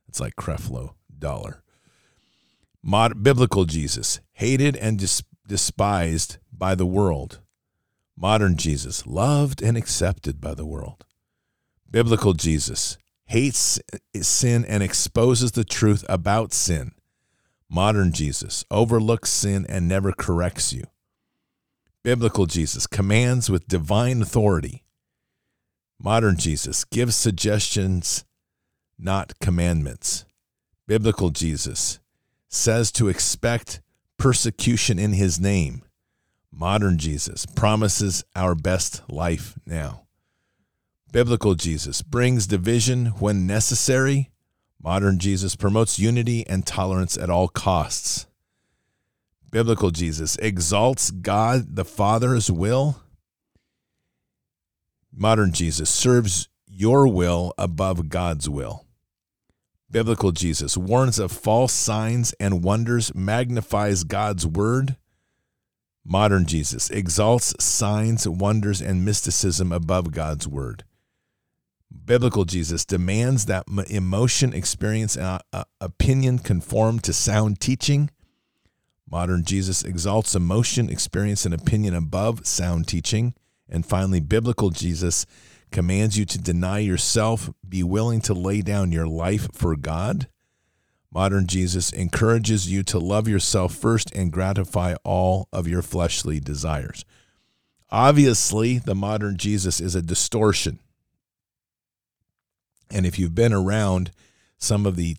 It's 0.06 0.20
like 0.20 0.36
Creflo 0.36 0.96
Dollar. 1.18 1.62
Mod- 2.82 3.22
Biblical 3.22 3.64
Jesus, 3.64 4.20
hated 4.32 4.76
and 4.76 4.98
dis- 4.98 5.22
despised 5.48 6.36
by 6.52 6.74
the 6.74 6.84
world. 6.84 7.40
Modern 8.18 8.58
Jesus, 8.58 9.06
loved 9.06 9.62
and 9.62 9.78
accepted 9.78 10.42
by 10.42 10.52
the 10.52 10.66
world. 10.66 11.06
Biblical 11.90 12.34
Jesus, 12.34 12.98
hates 13.24 13.80
sin 14.20 14.62
and 14.66 14.82
exposes 14.82 15.52
the 15.52 15.64
truth 15.64 16.04
about 16.06 16.52
sin. 16.52 16.92
Modern 17.70 18.12
Jesus 18.12 18.62
overlooks 18.70 19.30
sin 19.30 19.64
and 19.70 19.88
never 19.88 20.12
corrects 20.12 20.70
you. 20.70 20.84
Biblical 22.02 22.44
Jesus 22.44 22.86
commands 22.86 23.48
with 23.48 23.66
divine 23.68 24.20
authority. 24.20 24.83
Modern 25.98 26.36
Jesus 26.36 26.84
gives 26.84 27.16
suggestions, 27.16 28.24
not 28.98 29.38
commandments. 29.40 30.24
Biblical 30.86 31.30
Jesus 31.30 31.98
says 32.48 32.92
to 32.92 33.08
expect 33.08 33.80
persecution 34.18 34.98
in 34.98 35.12
his 35.12 35.40
name. 35.40 35.82
Modern 36.52 36.98
Jesus 36.98 37.46
promises 37.46 38.24
our 38.36 38.54
best 38.54 39.02
life 39.08 39.58
now. 39.66 40.02
Biblical 41.10 41.54
Jesus 41.54 42.02
brings 42.02 42.46
division 42.46 43.06
when 43.18 43.46
necessary. 43.46 44.30
Modern 44.82 45.18
Jesus 45.18 45.56
promotes 45.56 45.98
unity 45.98 46.46
and 46.46 46.66
tolerance 46.66 47.16
at 47.16 47.30
all 47.30 47.48
costs. 47.48 48.26
Biblical 49.50 49.90
Jesus 49.90 50.36
exalts 50.38 51.10
God 51.10 51.76
the 51.76 51.84
Father's 51.84 52.50
will. 52.50 53.00
Modern 55.16 55.52
Jesus 55.52 55.90
serves 55.90 56.48
your 56.66 57.06
will 57.06 57.54
above 57.56 58.08
God's 58.08 58.48
will. 58.48 58.84
Biblical 59.88 60.32
Jesus 60.32 60.76
warns 60.76 61.20
of 61.20 61.30
false 61.30 61.72
signs 61.72 62.34
and 62.40 62.64
wonders, 62.64 63.14
magnifies 63.14 64.02
God's 64.02 64.44
word. 64.44 64.96
Modern 66.04 66.46
Jesus 66.46 66.90
exalts 66.90 67.54
signs, 67.64 68.26
wonders, 68.26 68.82
and 68.82 69.04
mysticism 69.04 69.70
above 69.70 70.10
God's 70.10 70.48
word. 70.48 70.82
Biblical 72.04 72.44
Jesus 72.44 72.84
demands 72.84 73.46
that 73.46 73.66
emotion, 73.88 74.52
experience, 74.52 75.16
and 75.16 75.40
uh, 75.52 75.64
opinion 75.80 76.40
conform 76.40 76.98
to 76.98 77.12
sound 77.12 77.60
teaching. 77.60 78.10
Modern 79.08 79.44
Jesus 79.44 79.84
exalts 79.84 80.34
emotion, 80.34 80.90
experience, 80.90 81.44
and 81.44 81.54
opinion 81.54 81.94
above 81.94 82.48
sound 82.48 82.88
teaching. 82.88 83.34
And 83.68 83.84
finally, 83.84 84.20
biblical 84.20 84.70
Jesus 84.70 85.26
commands 85.70 86.16
you 86.16 86.24
to 86.24 86.38
deny 86.38 86.78
yourself, 86.78 87.50
be 87.68 87.82
willing 87.82 88.20
to 88.22 88.34
lay 88.34 88.62
down 88.62 88.92
your 88.92 89.08
life 89.08 89.48
for 89.52 89.74
God. 89.76 90.28
Modern 91.12 91.46
Jesus 91.46 91.92
encourages 91.92 92.70
you 92.70 92.82
to 92.84 92.98
love 92.98 93.28
yourself 93.28 93.74
first 93.74 94.10
and 94.12 94.32
gratify 94.32 94.94
all 95.04 95.48
of 95.52 95.68
your 95.68 95.82
fleshly 95.82 96.40
desires. 96.40 97.04
Obviously, 97.90 98.78
the 98.78 98.94
modern 98.94 99.36
Jesus 99.36 99.80
is 99.80 99.94
a 99.94 100.02
distortion. 100.02 100.80
And 102.90 103.06
if 103.06 103.18
you've 103.18 103.34
been 103.34 103.52
around 103.52 104.10
some 104.58 104.86
of 104.86 104.96
the, 104.96 105.16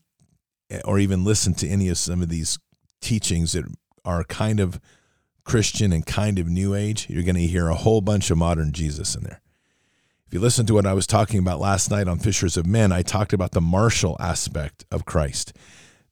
or 0.83 0.99
even 0.99 1.23
listened 1.23 1.57
to 1.59 1.67
any 1.67 1.89
of 1.89 1.97
some 1.97 2.21
of 2.21 2.29
these 2.29 2.59
teachings 3.01 3.53
that 3.53 3.65
are 4.03 4.23
kind 4.25 4.59
of 4.59 4.79
Christian 5.45 5.93
and 5.93 6.05
kind 6.05 6.37
of 6.39 6.47
New 6.47 6.75
Age, 6.75 7.07
you're 7.09 7.23
going 7.23 7.35
to 7.35 7.47
hear 7.47 7.69
a 7.69 7.75
whole 7.75 8.01
bunch 8.01 8.29
of 8.29 8.37
modern 8.37 8.73
Jesus 8.73 9.15
in 9.15 9.23
there. 9.23 9.41
If 10.27 10.33
you 10.33 10.39
listen 10.39 10.65
to 10.65 10.73
what 10.73 10.87
I 10.87 10.93
was 10.93 11.05
talking 11.05 11.39
about 11.39 11.59
last 11.59 11.91
night 11.91 12.07
on 12.07 12.17
Fishers 12.17 12.57
of 12.57 12.65
Men, 12.65 12.91
I 12.91 13.03
talked 13.03 13.31
about 13.31 13.51
the 13.51 13.61
martial 13.61 14.17
aspect 14.19 14.83
of 14.91 15.05
Christ. 15.05 15.53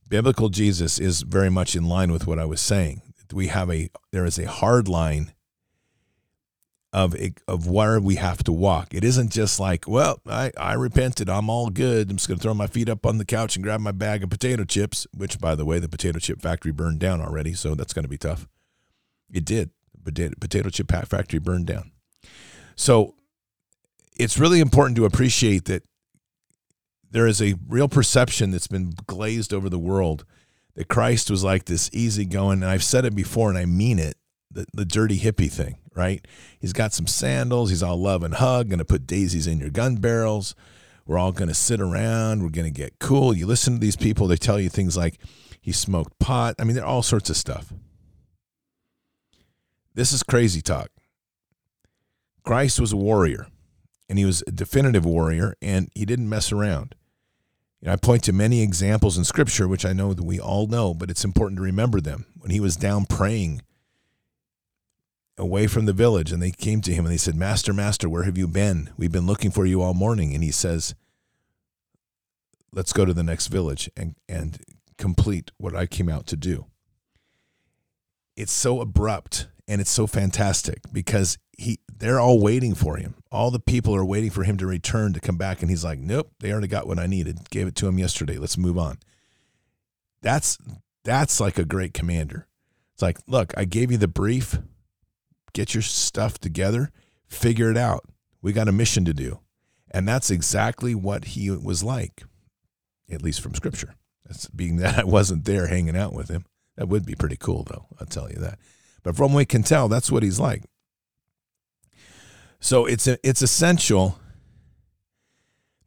Biblical 0.08 0.50
Jesus 0.50 1.00
is 1.00 1.24
very 1.24 1.50
much 1.50 1.76
in 1.76 1.86
line 1.86 2.12
with 2.12 2.28
what 2.28 2.38
I 2.38 2.46
was 2.46 2.62
saying. 2.62 3.02
We 3.34 3.48
have 3.48 3.72
a 3.72 3.90
there 4.12 4.26
is 4.26 4.38
a 4.38 4.48
hard 4.48 4.88
line 4.88 5.34
of 6.94 7.16
of 7.48 7.68
where 7.68 8.00
we 8.00 8.16
have 8.16 8.44
to 8.44 8.52
walk. 8.52 8.94
It 8.94 9.04
isn't 9.04 9.32
just 9.32 9.60
like, 9.60 9.88
well, 9.88 10.22
I, 10.30 10.52
I 10.56 10.74
repented, 10.74 11.28
I'm 11.28 11.50
all 11.50 11.72
good. 11.72 12.12
I'm 12.12 12.18
just 12.18 12.28
going 12.28 12.38
to 12.38 12.44
throw 12.44 12.54
my 12.54 12.68
feet 12.68 12.90
up 12.90 13.08
on 13.08 13.18
the 13.18 13.26
couch 13.26 13.56
and 13.56 13.64
grab 13.64 13.82
my 13.82 13.92
bag 13.92 14.24
of 14.24 14.30
potato 14.30 14.64
chips, 14.64 15.08
which 15.18 15.40
by 15.40 15.56
the 15.56 15.66
way, 15.66 15.80
the 15.80 15.90
potato 15.90 16.20
chip 16.20 16.40
factory 16.40 16.72
burned 16.72 17.00
down 17.00 17.20
already, 17.20 17.54
so 17.56 17.74
that's 17.74 17.94
going 17.94 18.06
to 18.06 18.10
be 18.10 18.20
tough. 18.20 18.48
It 19.34 19.46
did. 19.46 19.72
Potato, 20.06 20.70
chip 20.70 20.92
factory 20.92 21.40
burned 21.40 21.66
down. 21.66 21.92
So 22.76 23.16
it's 24.16 24.38
really 24.38 24.60
important 24.60 24.96
to 24.98 25.06
appreciate 25.06 25.66
that 25.66 25.84
there 27.10 27.28
is 27.28 27.42
a 27.42 27.56
real 27.68 27.88
perception 27.88 28.52
that's 28.52 28.68
been 28.68 28.94
glazed 29.08 29.54
over 29.54 29.70
the 29.70 29.80
world 29.80 30.26
that 30.76 30.88
Christ 30.88 31.30
was 31.30 31.44
like 31.44 31.66
this 31.66 31.90
easygoing, 31.94 32.64
and 32.64 32.72
I've 32.72 32.84
said 32.84 33.06
it 33.06 33.16
before 33.16 33.50
and 33.50 33.58
I 33.58 33.66
mean 33.66 34.00
it, 34.00 34.18
the, 34.52 34.66
the 34.74 34.86
dirty 34.86 35.20
hippie 35.20 35.52
thing, 35.52 35.78
right? 35.96 36.26
He's 36.60 36.74
got 36.74 36.94
some 36.94 37.08
sandals, 37.08 37.70
he's 37.70 37.84
all 37.84 37.98
love 37.98 38.24
and 38.24 38.34
hug, 38.34 38.70
gonna 38.70 38.86
put 38.86 39.06
daisies 39.06 39.48
in 39.48 39.60
your 39.60 39.70
gun 39.70 39.98
barrels. 39.98 40.56
We're 41.06 41.20
all 41.20 41.32
gonna 41.32 41.54
sit 41.54 41.80
around, 41.80 42.42
we're 42.42 42.50
gonna 42.50 42.72
get 42.72 42.98
cool. 43.00 43.36
You 43.36 43.46
listen 43.46 43.74
to 43.76 43.80
these 43.80 43.96
people, 43.96 44.28
they 44.28 44.36
tell 44.36 44.60
you 44.60 44.70
things 44.70 44.98
like 44.98 45.20
he 45.62 45.72
smoked 45.72 46.18
pot. 46.18 46.56
I 46.58 46.64
mean, 46.64 46.76
there 46.76 46.84
are 46.84 46.88
all 46.88 47.04
sorts 47.04 47.30
of 47.30 47.38
stuff. 47.38 47.72
This 49.94 50.12
is 50.12 50.24
crazy 50.24 50.62
talk. 50.62 50.90
Christ 52.44 52.80
was 52.80 52.92
a 52.92 52.98
warrior 52.98 53.48
and 54.10 54.18
he 54.20 54.26
was 54.26 54.44
a 54.48 54.52
definitive 54.52 55.06
warrior 55.06 55.56
and 55.62 55.90
he 55.94 56.06
didn't 56.06 56.30
mess 56.30 56.52
around. 56.52 56.96
You 57.80 57.88
know, 57.88 57.94
I 57.94 57.98
point 57.98 58.24
to 58.24 58.34
many 58.34 58.62
examples 58.62 59.18
in 59.18 59.24
scripture, 59.24 59.68
which 59.68 59.86
I 59.86 59.94
know 59.94 60.14
that 60.14 60.24
we 60.24 60.40
all 60.40 60.68
know, 60.68 60.94
but 60.94 61.10
it's 61.10 61.26
important 61.26 61.58
to 61.58 61.64
remember 61.64 62.02
them. 62.02 62.26
When 62.38 62.50
he 62.50 62.60
was 62.60 62.76
down 62.76 63.06
praying 63.06 63.62
away 65.38 65.68
from 65.68 65.86
the 65.86 65.94
village 65.94 66.32
and 66.32 66.42
they 66.42 66.52
came 66.52 66.82
to 66.82 66.94
him 66.94 67.06
and 67.06 67.14
they 67.14 67.18
said, 67.18 67.36
Master, 67.36 67.74
Master, 67.74 68.10
where 68.10 68.24
have 68.24 68.38
you 68.38 68.48
been? 68.48 68.90
We've 68.98 69.12
been 69.12 69.26
looking 69.26 69.52
for 69.52 69.66
you 69.66 69.82
all 69.82 69.94
morning. 69.94 70.34
And 70.34 70.44
he 70.44 70.52
says, 70.52 70.96
Let's 72.72 72.94
go 72.94 73.06
to 73.06 73.14
the 73.14 73.24
next 73.24 73.48
village 73.48 73.90
and, 73.96 74.16
and 74.28 74.60
complete 74.98 75.52
what 75.58 75.76
I 75.76 75.86
came 75.86 76.10
out 76.10 76.26
to 76.28 76.36
do. 76.36 76.66
It's 78.36 78.52
so 78.52 78.82
abrupt 78.82 79.48
and 79.68 79.82
it's 79.82 79.92
so 79.92 80.08
fantastic 80.08 80.82
because 80.92 81.38
he 81.58 81.80
they're 81.96 82.20
all 82.20 82.40
waiting 82.40 82.76
for 82.76 82.98
him. 82.98 83.16
All 83.32 83.52
the 83.52 83.60
people 83.60 83.96
are 83.96 84.06
waiting 84.06 84.30
for 84.30 84.44
him 84.44 84.58
to 84.58 84.68
return 84.68 85.14
to 85.14 85.20
come 85.20 85.38
back 85.38 85.62
and 85.62 85.70
he's 85.70 85.84
like, 85.84 86.00
"Nope, 86.00 86.32
they 86.40 86.52
already 86.52 86.68
got 86.68 86.88
what 86.88 87.00
I 87.00 87.08
needed. 87.08 87.50
Gave 87.50 87.68
it 87.68 87.76
to 87.76 87.88
him 87.88 87.98
yesterday. 87.98 88.38
Let's 88.38 88.58
move 88.58 88.78
on." 88.78 89.00
That's 90.22 90.58
that's 91.04 91.40
like 91.40 91.58
a 91.58 91.66
great 91.66 91.94
commander. 91.94 92.48
It's 92.94 93.02
like, 93.02 93.20
"Look, 93.28 93.54
I 93.58 93.66
gave 93.66 93.92
you 93.92 93.98
the 93.98 94.08
brief. 94.08 94.60
Get 95.54 95.74
your 95.74 95.84
stuff 95.84 96.40
together, 96.40 96.92
figure 97.28 97.70
it 97.70 97.78
out. 97.78 98.06
We 98.42 98.54
got 98.54 98.68
a 98.68 98.74
mission 98.74 99.06
to 99.06 99.14
do." 99.14 99.40
And 99.92 100.08
that's 100.08 100.32
exactly 100.32 100.96
what 100.96 101.26
he 101.26 101.52
was 101.52 101.84
like, 101.84 102.24
at 103.12 103.22
least 103.22 103.42
from 103.42 103.54
scripture. 103.54 103.96
That's 104.26 104.48
being 104.48 104.78
that 104.78 104.98
I 104.98 105.04
wasn't 105.04 105.46
there 105.46 105.68
hanging 105.68 105.96
out 105.96 106.14
with 106.14 106.30
him. 106.30 106.46
That 106.76 106.88
would 106.88 107.06
be 107.06 107.16
pretty 107.16 107.38
cool 107.38 107.64
though, 107.64 107.86
I'll 108.00 108.08
tell 108.08 108.30
you 108.30 108.40
that. 108.40 108.58
But 109.04 109.16
from 109.16 109.34
what 109.34 109.40
we 109.40 109.46
can 109.46 109.64
tell, 109.64 109.88
that's 109.88 110.12
what 110.12 110.24
he's 110.24 110.40
like. 110.40 110.64
So 112.60 112.86
it's 112.86 113.08
it's 113.08 113.42
essential 113.42 114.18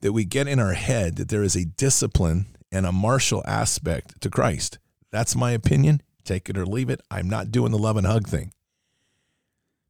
that 0.00 0.12
we 0.12 0.26
get 0.26 0.46
in 0.46 0.58
our 0.60 0.74
head 0.74 1.16
that 1.16 1.30
there 1.30 1.42
is 1.42 1.56
a 1.56 1.64
discipline 1.64 2.46
and 2.70 2.84
a 2.84 2.92
martial 2.92 3.42
aspect 3.46 4.20
to 4.20 4.30
Christ. 4.30 4.78
That's 5.10 5.34
my 5.34 5.52
opinion. 5.52 6.02
Take 6.24 6.50
it 6.50 6.58
or 6.58 6.66
leave 6.66 6.90
it. 6.90 7.00
I'm 7.10 7.30
not 7.30 7.50
doing 7.50 7.72
the 7.72 7.78
love 7.78 7.96
and 7.96 8.06
hug 8.06 8.28
thing. 8.28 8.52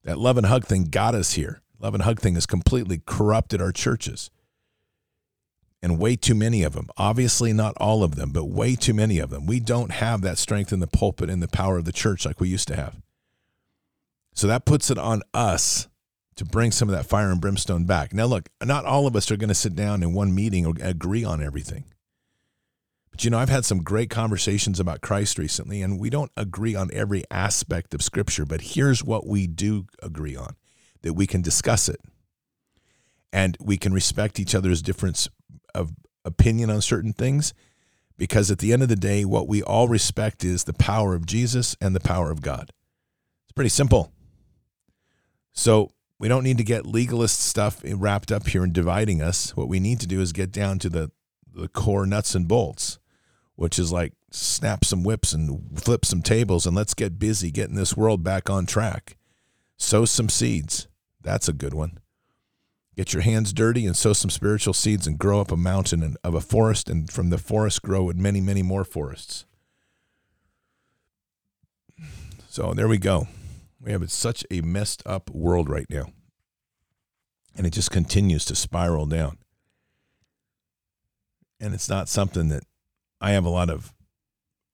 That 0.05 0.19
love 0.19 0.37
and 0.37 0.47
hug 0.47 0.65
thing 0.65 0.85
got 0.85 1.17
us 1.17 1.33
here. 1.33 1.61
Love 1.81 1.95
and 1.95 2.05
hug 2.05 2.21
thing 2.21 2.35
has 2.35 2.47
completely 2.47 3.03
corrupted 3.05 3.61
our 3.61 3.73
churches. 3.73 4.31
And 5.83 5.99
way 5.99 6.15
too 6.15 6.35
many 6.35 6.63
of 6.63 6.75
them. 6.75 6.89
Obviously, 6.97 7.53
not 7.53 7.75
all 7.79 8.03
of 8.03 8.15
them, 8.15 8.31
but 8.31 8.45
way 8.45 8.77
too 8.77 8.95
many 8.95 9.19
of 9.19 9.31
them. 9.31 9.47
We 9.47 9.61
don't 9.61 9.91
have 9.91 10.21
that 10.23 10.39
strength 10.39 10.73
in 10.73 10.81
the 10.81 10.87
pulpit 10.87 11.29
and 11.29 11.43
the 11.43 11.49
power 11.49 11.77
of 11.79 11.85
the 11.85 11.93
church 11.93 12.25
like 12.25 12.41
we 12.41 12.49
used 12.49 12.69
to 12.69 12.77
have. 12.77 13.03
So 14.37 14.47
that 14.49 14.67
puts 14.67 14.91
it 14.91 14.99
on 14.99 15.23
us 15.33 15.89
to 16.37 16.45
bring 16.45 16.71
some 16.71 16.89
of 16.89 16.95
that 16.95 17.07
fire 17.07 17.31
and 17.33 17.41
brimstone 17.41 17.87
back. 17.87 18.13
Now, 18.13 18.27
look, 18.27 18.51
not 18.63 18.85
all 18.85 19.07
of 19.07 19.17
us 19.17 19.31
are 19.31 19.37
going 19.39 19.49
to 19.49 19.55
sit 19.55 19.75
down 19.75 20.03
in 20.03 20.13
one 20.13 20.35
meeting 20.35 20.67
or 20.67 20.75
agree 20.83 21.25
on 21.25 21.43
everything. 21.43 21.85
But 23.11 23.25
you 23.25 23.31
know, 23.31 23.39
I've 23.39 23.49
had 23.49 23.65
some 23.65 23.83
great 23.83 24.11
conversations 24.11 24.79
about 24.79 25.01
Christ 25.01 25.39
recently, 25.39 25.81
and 25.81 25.99
we 25.99 26.11
don't 26.11 26.31
agree 26.37 26.75
on 26.75 26.91
every 26.93 27.25
aspect 27.31 27.95
of 27.95 28.03
Scripture, 28.03 28.45
but 28.45 28.61
here's 28.61 29.03
what 29.03 29.27
we 29.27 29.47
do 29.47 29.87
agree 30.03 30.37
on 30.37 30.55
that 31.01 31.15
we 31.15 31.27
can 31.27 31.41
discuss 31.41 31.89
it 31.89 32.01
and 33.33 33.57
we 33.59 33.79
can 33.79 33.95
respect 33.95 34.39
each 34.39 34.55
other's 34.55 34.83
difference 34.83 35.31
of 35.75 35.93
opinion 36.27 36.69
on 36.69 36.83
certain 36.83 37.15
things 37.15 37.55
because 38.19 38.51
at 38.51 38.59
the 38.59 38.75
end 38.75 38.83
of 38.83 38.91
the 38.91 38.97
day, 38.97 39.25
what 39.25 39.49
we 39.49 39.63
all 39.63 39.89
respect 39.89 40.45
is 40.45 40.65
the 40.65 40.75
power 40.75 41.15
of 41.15 41.25
Jesus 41.25 41.75
and 41.81 41.97
the 41.97 42.01
power 42.01 42.31
of 42.31 42.43
God. 42.43 42.71
It's 43.45 43.53
pretty 43.55 43.71
simple. 43.71 44.13
So 45.57 45.93
we 46.19 46.29
don't 46.29 46.45
need 46.45 46.59
to 46.59 46.65
get 46.65 46.87
legalist 46.87 47.41
stuff 47.41 47.81
wrapped 47.85 48.31
up 48.31 48.47
here 48.47 48.63
and 48.63 48.73
dividing 48.73 49.21
us. 49.21 49.57
What 49.57 49.69
we 49.69 49.81
need 49.81 49.99
to 50.01 50.07
do 50.07 50.21
is 50.21 50.33
get 50.33 50.53
down 50.53 50.79
to 50.81 50.89
the, 50.89 51.11
the 51.53 51.67
core 51.67 52.07
nuts 52.07 52.35
and 52.35 52.47
bolts, 52.47 52.99
which 53.57 53.79
is 53.79 53.91
like 53.91 54.13
snap 54.31 54.85
some 54.85 55.03
whips 55.03 55.33
and 55.33 55.79
flip 55.81 56.05
some 56.05 56.23
tables 56.23 56.67
and 56.67 56.77
let's 56.77 56.95
get 56.95 57.19
busy 57.19 57.51
getting 57.51 57.75
this 57.75 57.97
world 57.97 58.23
back 58.23 58.49
on 58.49 58.67
track. 58.67 59.17
Sow 59.79 60.05
some 60.05 60.29
seeds. 60.29 60.89
That's 61.23 61.49
a 61.49 61.55
good 61.55 61.75
one. 61.75 61.99
Get 62.95 63.13
your 63.13 63.23
hands 63.23 63.53
dirty 63.53 63.87
and 63.87 63.97
sow 63.97 64.13
some 64.13 64.31
spiritual 64.31 64.75
seeds 64.75 65.07
and 65.07 65.19
grow 65.19 65.41
up 65.41 65.51
a 65.51 65.57
mountain 65.57 66.03
and, 66.03 66.17
of 66.23 66.35
a 66.35 66.41
forest, 66.41 66.89
and 66.89 67.11
from 67.11 67.29
the 67.29 67.37
forest 67.37 67.83
grow 67.83 68.11
many, 68.15 68.41
many 68.41 68.63
more 68.63 68.85
forests. 68.85 69.45
So 72.49 72.73
there 72.73 72.89
we 72.89 72.97
go. 72.97 73.27
We 73.81 73.93
have 73.93 74.11
such 74.11 74.45
a 74.51 74.61
messed 74.63 75.03
up 75.07 75.31
world 75.31 75.69
right 75.69 75.87
now. 75.89 76.07
And 77.57 77.67
it 77.67 77.73
just 77.73 77.91
continues 77.91 78.45
to 78.47 78.55
spiral 78.55 79.07
down. 79.07 79.39
And 81.61 81.73
it's 81.75 81.89
not 81.89 82.09
something 82.09 82.49
that 82.49 82.65
I 83.21 83.31
have 83.33 83.45
a 83.45 83.51
lot 83.51 83.71
of 83.71 83.93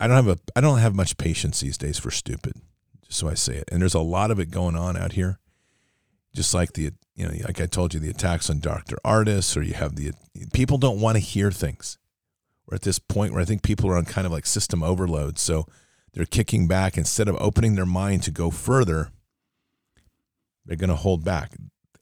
I 0.00 0.08
don't 0.08 0.16
have 0.16 0.28
a 0.28 0.38
I 0.56 0.60
don't 0.60 0.78
have 0.78 0.96
much 0.96 1.16
patience 1.16 1.60
these 1.60 1.78
days 1.78 1.98
for 1.98 2.10
stupid. 2.10 2.54
Just 3.06 3.18
so 3.18 3.28
I 3.28 3.34
say 3.34 3.54
it. 3.54 3.68
And 3.70 3.80
there's 3.80 3.94
a 3.94 4.00
lot 4.00 4.32
of 4.32 4.40
it 4.40 4.50
going 4.50 4.74
on 4.74 4.96
out 4.96 5.12
here. 5.12 5.38
Just 6.34 6.54
like 6.54 6.72
the 6.72 6.92
you 7.14 7.28
know, 7.28 7.34
like 7.44 7.60
I 7.60 7.66
told 7.66 7.94
you, 7.94 8.00
the 8.00 8.10
attacks 8.10 8.50
on 8.50 8.58
Dr. 8.58 8.96
Ardis, 9.04 9.56
or 9.56 9.62
you 9.62 9.74
have 9.74 9.94
the 9.96 10.12
people 10.52 10.78
don't 10.78 11.00
want 11.00 11.16
to 11.16 11.20
hear 11.20 11.52
things. 11.52 11.98
We're 12.66 12.76
at 12.76 12.82
this 12.82 12.98
point 12.98 13.32
where 13.32 13.42
I 13.42 13.44
think 13.44 13.62
people 13.62 13.90
are 13.90 13.96
on 13.96 14.06
kind 14.06 14.26
of 14.26 14.32
like 14.32 14.46
system 14.46 14.82
overload. 14.82 15.38
So 15.38 15.66
they're 16.12 16.26
kicking 16.26 16.68
back 16.68 16.98
instead 16.98 17.28
of 17.28 17.36
opening 17.40 17.74
their 17.74 17.86
mind 17.86 18.22
to 18.24 18.30
go 18.30 18.50
further, 18.50 19.10
they're 20.64 20.76
going 20.76 20.90
to 20.90 20.96
hold 20.96 21.24
back. 21.24 21.52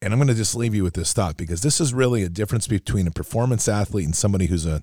And 0.03 0.13
I'm 0.13 0.19
going 0.19 0.29
to 0.29 0.35
just 0.35 0.57
leave 0.57 0.75
you 0.75 0.83
with 0.83 0.95
this 0.95 1.13
thought 1.13 1.37
because 1.37 1.63
this 1.63 1.81
is 1.81 1.93
really 1.93 2.23
a 2.23 2.29
difference 2.29 2.67
between 2.67 3.07
a 3.07 3.11
performance 3.11 3.69
athlete 3.69 4.07
and 4.07 4.17
somebody 4.17 4.47
who's 4.47 4.67
an 4.67 4.83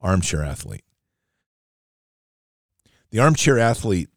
armchair 0.00 0.44
athlete. 0.44 0.84
The 3.10 3.18
armchair 3.18 3.58
athlete 3.58 4.08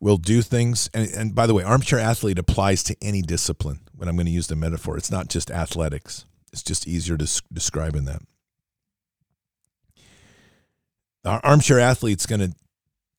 will 0.00 0.16
do 0.16 0.42
things. 0.42 0.90
And, 0.92 1.08
and 1.14 1.34
by 1.34 1.46
the 1.46 1.54
way, 1.54 1.62
armchair 1.62 1.98
athlete 1.98 2.38
applies 2.38 2.82
to 2.84 2.96
any 3.00 3.22
discipline 3.22 3.80
when 3.94 4.08
I'm 4.08 4.16
going 4.16 4.26
to 4.26 4.32
use 4.32 4.48
the 4.48 4.56
metaphor. 4.56 4.96
It's 4.96 5.10
not 5.10 5.28
just 5.28 5.50
athletics, 5.50 6.26
it's 6.52 6.62
just 6.62 6.86
easier 6.88 7.16
to 7.16 7.42
describe 7.52 7.94
in 7.94 8.04
that. 8.06 8.22
Our 11.24 11.40
armchair 11.42 11.80
athlete's 11.80 12.26
going 12.26 12.40
to 12.40 12.54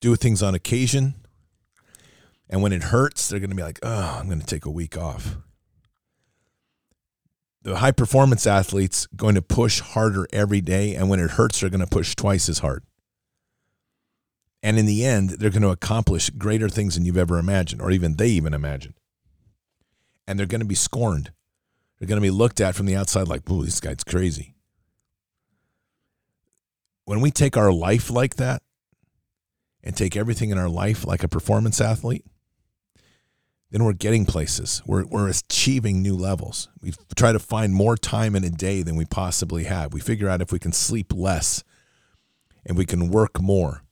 do 0.02 0.16
things 0.16 0.44
on 0.44 0.54
occasion. 0.56 1.16
And 2.50 2.62
when 2.62 2.72
it 2.72 2.84
hurts, 2.84 3.28
they're 3.28 3.40
going 3.40 3.50
to 3.50 3.56
be 3.56 3.64
like, 3.64 3.80
oh, 3.82 4.20
I'm 4.20 4.28
going 4.28 4.40
to 4.40 4.46
take 4.46 4.66
a 4.66 4.72
week 4.72 4.98
off. 4.98 5.38
The 7.64 7.78
high 7.78 7.92
performance 7.92 8.46
athlete's 8.46 9.08
going 9.16 9.34
to 9.34 9.42
push 9.42 9.80
harder 9.80 10.28
every 10.32 10.62
day. 10.62 10.94
And 10.94 11.10
when 11.10 11.20
it 11.20 11.32
hurts, 11.32 11.60
they're 11.60 11.72
going 11.72 11.80
to 11.80 11.88
push 11.88 12.16
twice 12.16 12.48
as 12.48 12.60
hard. 12.60 12.84
And 14.62 14.78
in 14.78 14.86
the 14.86 15.06
end, 15.06 15.32
they're 15.32 15.50
going 15.50 15.62
to 15.64 15.70
accomplish 15.70 16.30
greater 16.32 16.70
things 16.70 16.96
than 16.96 17.06
you've 17.06 17.18
ever 17.18 17.38
imagined, 17.38 17.82
or 17.82 17.92
even 17.92 18.16
they 18.16 18.30
even 18.30 18.54
imagined. 18.54 18.96
And 20.28 20.40
they're 20.40 20.48
going 20.48 20.62
to 20.62 20.66
be 20.66 20.76
scorned. 20.76 21.32
They're 22.00 22.08
going 22.08 22.20
to 22.20 22.26
be 22.26 22.32
looked 22.32 22.60
at 22.60 22.74
from 22.74 22.88
the 22.88 22.96
outside 22.96 23.28
like, 23.28 23.48
"Ooh, 23.50 23.64
this 23.64 23.80
guy's 23.80 24.04
crazy." 24.04 24.55
When 27.06 27.22
we 27.22 27.32
take 27.32 27.56
our 27.56 27.72
life 27.72 28.10
like 28.10 28.36
that, 28.36 28.62
and 29.86 29.96
take 29.96 30.18
everything 30.18 30.50
in 30.50 30.58
our 30.58 30.68
life 30.68 31.06
like 31.06 31.24
a 31.24 31.28
performance 31.28 31.80
athlete, 31.80 32.26
then 33.70 33.84
we're 33.84 33.94
getting 33.94 34.26
places. 34.26 34.82
We're, 34.86 35.06
we're 35.06 35.30
achieving 35.30 36.02
new 36.02 36.16
levels. 36.16 36.70
We 36.82 36.94
try 37.16 37.32
to 37.32 37.40
find 37.40 37.74
more 37.74 37.96
time 37.96 38.36
in 38.36 38.44
a 38.44 38.50
day 38.50 38.82
than 38.82 38.96
we 38.96 39.06
possibly 39.06 39.66
have. 39.66 39.94
We 39.94 40.00
figure 40.00 40.28
out 40.28 40.42
if 40.42 40.52
we 40.52 40.60
can 40.60 40.72
sleep 40.72 41.14
less 41.14 41.64
and 42.66 42.78
we 42.78 42.86
can 42.86 43.12
work 43.12 43.40
more 43.40 43.84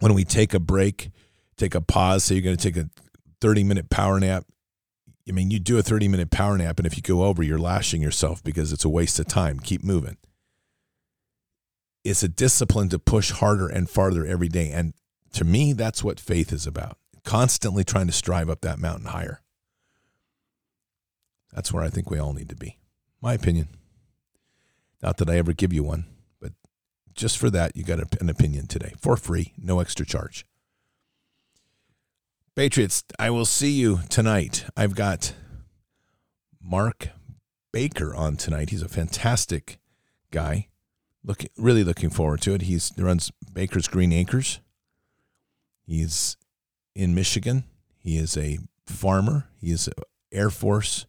when 0.00 0.14
we 0.14 0.24
take 0.24 0.52
a 0.52 0.60
break, 0.60 1.10
take 1.56 1.76
a 1.76 1.80
pause, 1.80 2.24
say 2.24 2.34
you're 2.34 2.42
going 2.42 2.56
to 2.56 2.72
take 2.72 2.76
a 2.76 2.90
30 3.40 3.62
minute 3.62 3.90
power 3.90 4.18
nap. 4.18 4.44
I 5.28 5.32
mean, 5.32 5.52
you 5.52 5.60
do 5.60 5.78
a 5.78 5.82
30 5.82 6.08
minute 6.08 6.30
power 6.32 6.58
nap, 6.58 6.78
and 6.78 6.86
if 6.86 6.96
you 6.96 7.02
go 7.02 7.22
over, 7.22 7.44
you're 7.44 7.58
lashing 7.58 8.02
yourself 8.02 8.42
because 8.42 8.72
it's 8.72 8.84
a 8.84 8.88
waste 8.88 9.20
of 9.20 9.28
time. 9.28 9.60
Keep 9.60 9.84
moving. 9.84 10.16
It's 12.04 12.22
a 12.22 12.28
discipline 12.28 12.88
to 12.90 12.98
push 12.98 13.30
harder 13.30 13.68
and 13.68 13.88
farther 13.88 14.26
every 14.26 14.48
day. 14.48 14.70
And 14.70 14.94
to 15.34 15.44
me, 15.44 15.72
that's 15.72 16.02
what 16.02 16.18
faith 16.20 16.52
is 16.52 16.66
about 16.66 16.98
constantly 17.24 17.84
trying 17.84 18.06
to 18.06 18.12
strive 18.12 18.50
up 18.50 18.60
that 18.62 18.78
mountain 18.78 19.06
higher. 19.06 19.40
That's 21.52 21.72
where 21.72 21.82
I 21.82 21.90
think 21.90 22.10
we 22.10 22.18
all 22.18 22.32
need 22.32 22.48
to 22.48 22.56
be. 22.56 22.78
My 23.20 23.34
opinion. 23.34 23.68
Not 25.02 25.18
that 25.18 25.30
I 25.30 25.36
ever 25.36 25.52
give 25.52 25.72
you 25.72 25.82
one 25.82 26.06
but 26.40 26.52
just 27.14 27.38
for 27.38 27.50
that, 27.50 27.76
you 27.76 27.84
got 27.84 28.20
an 28.20 28.28
opinion 28.28 28.66
today 28.66 28.94
for 29.00 29.16
free, 29.16 29.52
no 29.56 29.80
extra 29.80 30.06
charge. 30.06 30.46
Patriots, 32.54 33.04
I 33.18 33.30
will 33.30 33.46
see 33.46 33.70
you 33.70 34.00
tonight. 34.08 34.64
I've 34.76 34.94
got 34.94 35.34
Mark 36.60 37.08
Baker 37.72 38.14
on 38.14 38.36
tonight. 38.36 38.70
He's 38.70 38.82
a 38.82 38.88
fantastic 38.88 39.78
guy. 40.30 40.68
Look, 41.24 41.44
really 41.56 41.84
looking 41.84 42.10
forward 42.10 42.40
to 42.42 42.54
it. 42.54 42.62
He's, 42.62 42.92
he 42.94 43.02
runs 43.02 43.30
Baker's 43.52 43.88
Green 43.88 44.12
Acres. 44.12 44.60
He's 45.86 46.36
in 46.94 47.14
Michigan. 47.14 47.64
He 47.98 48.16
is 48.16 48.36
a 48.36 48.58
farmer. 48.86 49.48
He 49.60 49.70
is 49.70 49.88
Air 50.32 50.50
Force. 50.50 51.06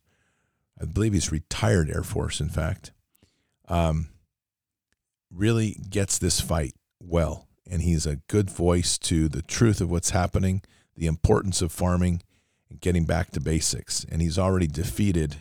I 0.79 0.85
believe 0.85 1.13
he's 1.13 1.31
retired 1.31 1.89
Air 1.89 2.03
Force, 2.03 2.39
in 2.39 2.49
fact. 2.49 2.91
Um, 3.67 4.09
really 5.31 5.77
gets 5.89 6.17
this 6.17 6.39
fight 6.39 6.75
well. 6.99 7.47
And 7.69 7.81
he's 7.81 8.05
a 8.05 8.17
good 8.27 8.49
voice 8.49 8.97
to 8.99 9.27
the 9.27 9.41
truth 9.41 9.81
of 9.81 9.89
what's 9.89 10.09
happening, 10.09 10.61
the 10.95 11.07
importance 11.07 11.61
of 11.61 11.71
farming, 11.71 12.21
and 12.69 12.81
getting 12.81 13.05
back 13.05 13.31
to 13.31 13.39
basics. 13.39 14.05
And 14.11 14.21
he's 14.21 14.37
already 14.37 14.67
defeated 14.67 15.37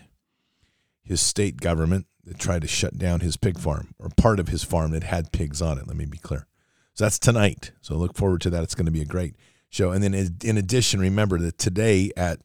his 1.03 1.21
state 1.21 1.57
government 1.57 2.07
that 2.25 2.39
tried 2.39 2.61
to 2.61 2.67
shut 2.67 2.97
down 2.97 3.19
his 3.19 3.37
pig 3.37 3.59
farm 3.59 3.93
or 3.99 4.09
part 4.09 4.39
of 4.39 4.47
his 4.47 4.63
farm 4.63 4.91
that 4.91 5.03
had 5.03 5.31
pigs 5.31 5.61
on 5.61 5.77
it. 5.77 5.87
Let 5.87 5.97
me 5.97 6.05
be 6.05 6.17
clear. 6.17 6.47
So 6.93 7.05
that's 7.05 7.19
tonight. 7.19 7.71
So 7.81 7.95
look 7.95 8.15
forward 8.15 8.41
to 8.41 8.49
that. 8.51 8.63
It's 8.63 8.75
going 8.75 8.85
to 8.85 8.91
be 8.91 9.01
a 9.01 9.05
great 9.05 9.35
show. 9.69 9.91
And 9.91 10.03
then 10.03 10.13
in 10.43 10.57
addition, 10.57 10.99
remember 10.99 11.39
that 11.39 11.57
today 11.57 12.11
at 12.15 12.39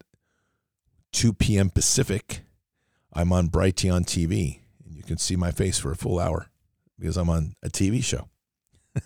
2 1.13 1.35
p.m. 1.35 1.71
Pacific, 1.71 2.41
I'm 3.13 3.33
on 3.33 3.49
Brighteon 3.49 4.05
TV, 4.05 4.61
and 4.85 4.97
you 4.97 5.03
can 5.03 5.19
see 5.19 5.37
my 5.37 5.51
face 5.51 5.79
for 5.79 5.91
a 5.91 5.97
full 5.97 6.19
hour 6.19 6.47
because 6.99 7.17
I'm 7.17 7.31
on 7.31 7.55
a 7.63 7.69
TV 7.69 8.03
show. 8.03 8.29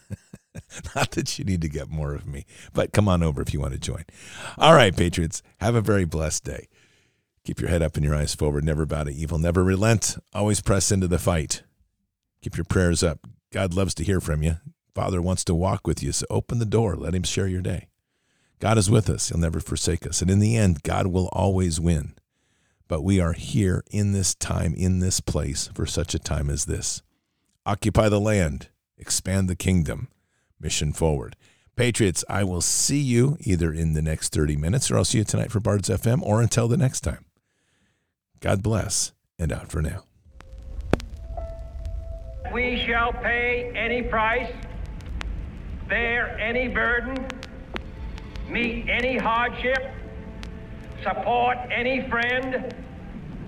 Not 0.94 1.12
that 1.12 1.38
you 1.38 1.44
need 1.44 1.62
to 1.62 1.68
get 1.68 1.88
more 1.90 2.14
of 2.14 2.26
me, 2.26 2.46
but 2.72 2.92
come 2.92 3.08
on 3.08 3.22
over 3.22 3.42
if 3.42 3.52
you 3.52 3.60
want 3.60 3.72
to 3.72 3.78
join. 3.78 4.04
All 4.58 4.74
right, 4.74 4.96
Patriots, 4.96 5.42
have 5.60 5.74
a 5.74 5.80
very 5.80 6.04
blessed 6.04 6.44
day. 6.44 6.68
Keep 7.44 7.61
your 7.61 7.70
head 7.70 7.83
up 7.83 7.96
and 7.96 8.05
your 8.05 8.14
eyes 8.14 8.35
forward. 8.35 8.64
Never 8.64 8.87
bow 8.87 9.05
to 9.05 9.12
evil. 9.12 9.38
Never 9.38 9.64
relent. 9.64 10.16
Always 10.33 10.61
press 10.61 10.92
into 10.92 11.09
the 11.09 11.18
fight. 11.18 11.62
Keep 12.40 12.57
your 12.57 12.64
prayers 12.64 13.02
up. 13.02 13.26
God 13.52 13.74
loves 13.74 13.94
to 13.94 14.05
hear 14.05 14.20
from 14.20 14.42
you. 14.42 14.57
Father 14.94 15.20
wants 15.20 15.44
to 15.44 15.55
walk 15.55 15.87
with 15.87 16.02
you, 16.02 16.12
so 16.12 16.26
open 16.31 16.59
the 16.59 16.66
door. 16.66 16.96
Let 16.96 17.14
him 17.14 17.22
share 17.22 17.46
your 17.48 17.62
day. 17.62 17.88
God 18.61 18.78
is 18.78 18.90
with 18.90 19.11
us. 19.11 19.28
He'll 19.28 19.38
never 19.38 19.59
forsake 19.59 20.07
us. 20.07 20.22
And 20.22 20.31
in 20.31 20.38
the 20.38 20.57
end, 20.57 20.83
God 20.83 21.09
will 21.09 21.28
always 21.33 21.81
win. 21.81 22.14
But 22.87 23.02
we 23.02 23.18
are 23.18 23.33
here 23.33 23.83
in 23.90 24.12
this 24.12 24.35
time, 24.35 24.74
in 24.74 25.00
this 25.00 25.20
place, 25.20 25.68
for 25.74 25.87
such 25.87 26.14
a 26.14 26.18
time 26.18 26.48
as 26.50 26.66
this. 26.66 27.02
Occupy 27.64 28.09
the 28.09 28.20
land, 28.20 28.68
expand 28.98 29.48
the 29.48 29.57
kingdom, 29.57 30.09
mission 30.61 30.92
forward. 30.92 31.37
Patriots, 31.74 32.24
I 32.28 32.44
will 32.44 32.61
see 32.61 33.00
you 33.00 33.37
either 33.40 33.72
in 33.72 33.94
the 33.94 34.02
next 34.02 34.33
30 34.33 34.57
minutes 34.57 34.90
or 34.90 34.98
I'll 34.98 35.05
see 35.05 35.18
you 35.18 35.24
tonight 35.24 35.50
for 35.50 35.59
Bards 35.59 35.88
FM 35.88 36.22
or 36.22 36.42
until 36.42 36.68
the 36.68 36.76
next 36.76 37.00
time. 37.00 37.24
God 38.42 38.61
bless 38.61 39.12
and 39.38 39.52
out 39.52 39.70
for 39.70 39.81
now. 39.81 40.02
We 42.52 42.85
shall 42.85 43.12
pay 43.12 43.72
any 43.76 44.02
price, 44.02 44.52
bear 45.88 46.37
any 46.40 46.66
burden, 46.66 47.24
meet 48.48 48.88
any 48.88 49.16
hardship, 49.16 49.78
support 51.05 51.57
any 51.70 52.09
friend, 52.11 52.74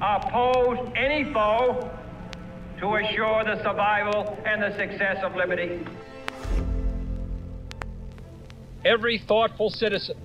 oppose 0.00 0.78
any 0.94 1.24
foe 1.32 1.90
to 2.78 2.94
assure 2.94 3.42
the 3.42 3.60
survival 3.64 4.38
and 4.46 4.62
the 4.62 4.76
success 4.76 5.24
of 5.24 5.34
liberty. 5.34 5.84
Every 8.84 9.18
thoughtful 9.18 9.70
citizen 9.70 10.16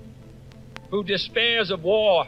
who 0.91 1.03
despairs 1.03 1.71
of 1.71 1.83
war 1.83 2.27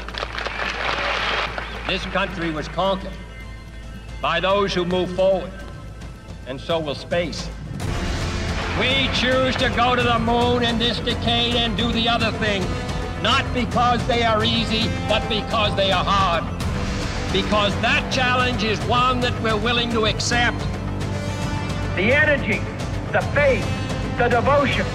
This 1.91 2.05
country 2.05 2.51
was 2.51 2.69
conquered 2.69 3.11
by 4.21 4.39
those 4.39 4.73
who 4.73 4.85
move 4.85 5.13
forward, 5.13 5.51
and 6.47 6.57
so 6.57 6.79
will 6.79 6.95
space. 6.95 7.49
We 8.79 9.09
choose 9.13 9.57
to 9.57 9.69
go 9.75 9.97
to 9.97 10.01
the 10.01 10.17
moon 10.17 10.63
in 10.63 10.79
this 10.79 11.01
decade 11.01 11.55
and 11.55 11.75
do 11.75 11.91
the 11.91 12.07
other 12.07 12.31
thing, 12.37 12.63
not 13.21 13.43
because 13.53 14.07
they 14.07 14.23
are 14.23 14.41
easy, 14.41 14.89
but 15.09 15.27
because 15.27 15.75
they 15.75 15.91
are 15.91 16.05
hard. 16.05 16.45
Because 17.33 17.73
that 17.81 18.09
challenge 18.09 18.63
is 18.63 18.79
one 18.85 19.19
that 19.19 19.37
we're 19.43 19.57
willing 19.57 19.89
to 19.89 20.05
accept. 20.05 20.59
The 21.97 22.13
energy, 22.13 22.59
the 23.11 23.19
faith, 23.33 23.67
the 24.17 24.29
devotion 24.29 24.85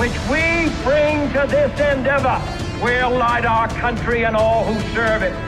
which 0.00 0.16
we 0.30 0.72
bring 0.82 1.30
to 1.34 1.46
this 1.46 1.78
endeavor 1.78 2.40
will 2.82 3.10
light 3.18 3.44
our 3.44 3.68
country 3.68 4.24
and 4.24 4.34
all 4.34 4.64
who 4.64 4.80
serve 4.94 5.20
it. 5.22 5.47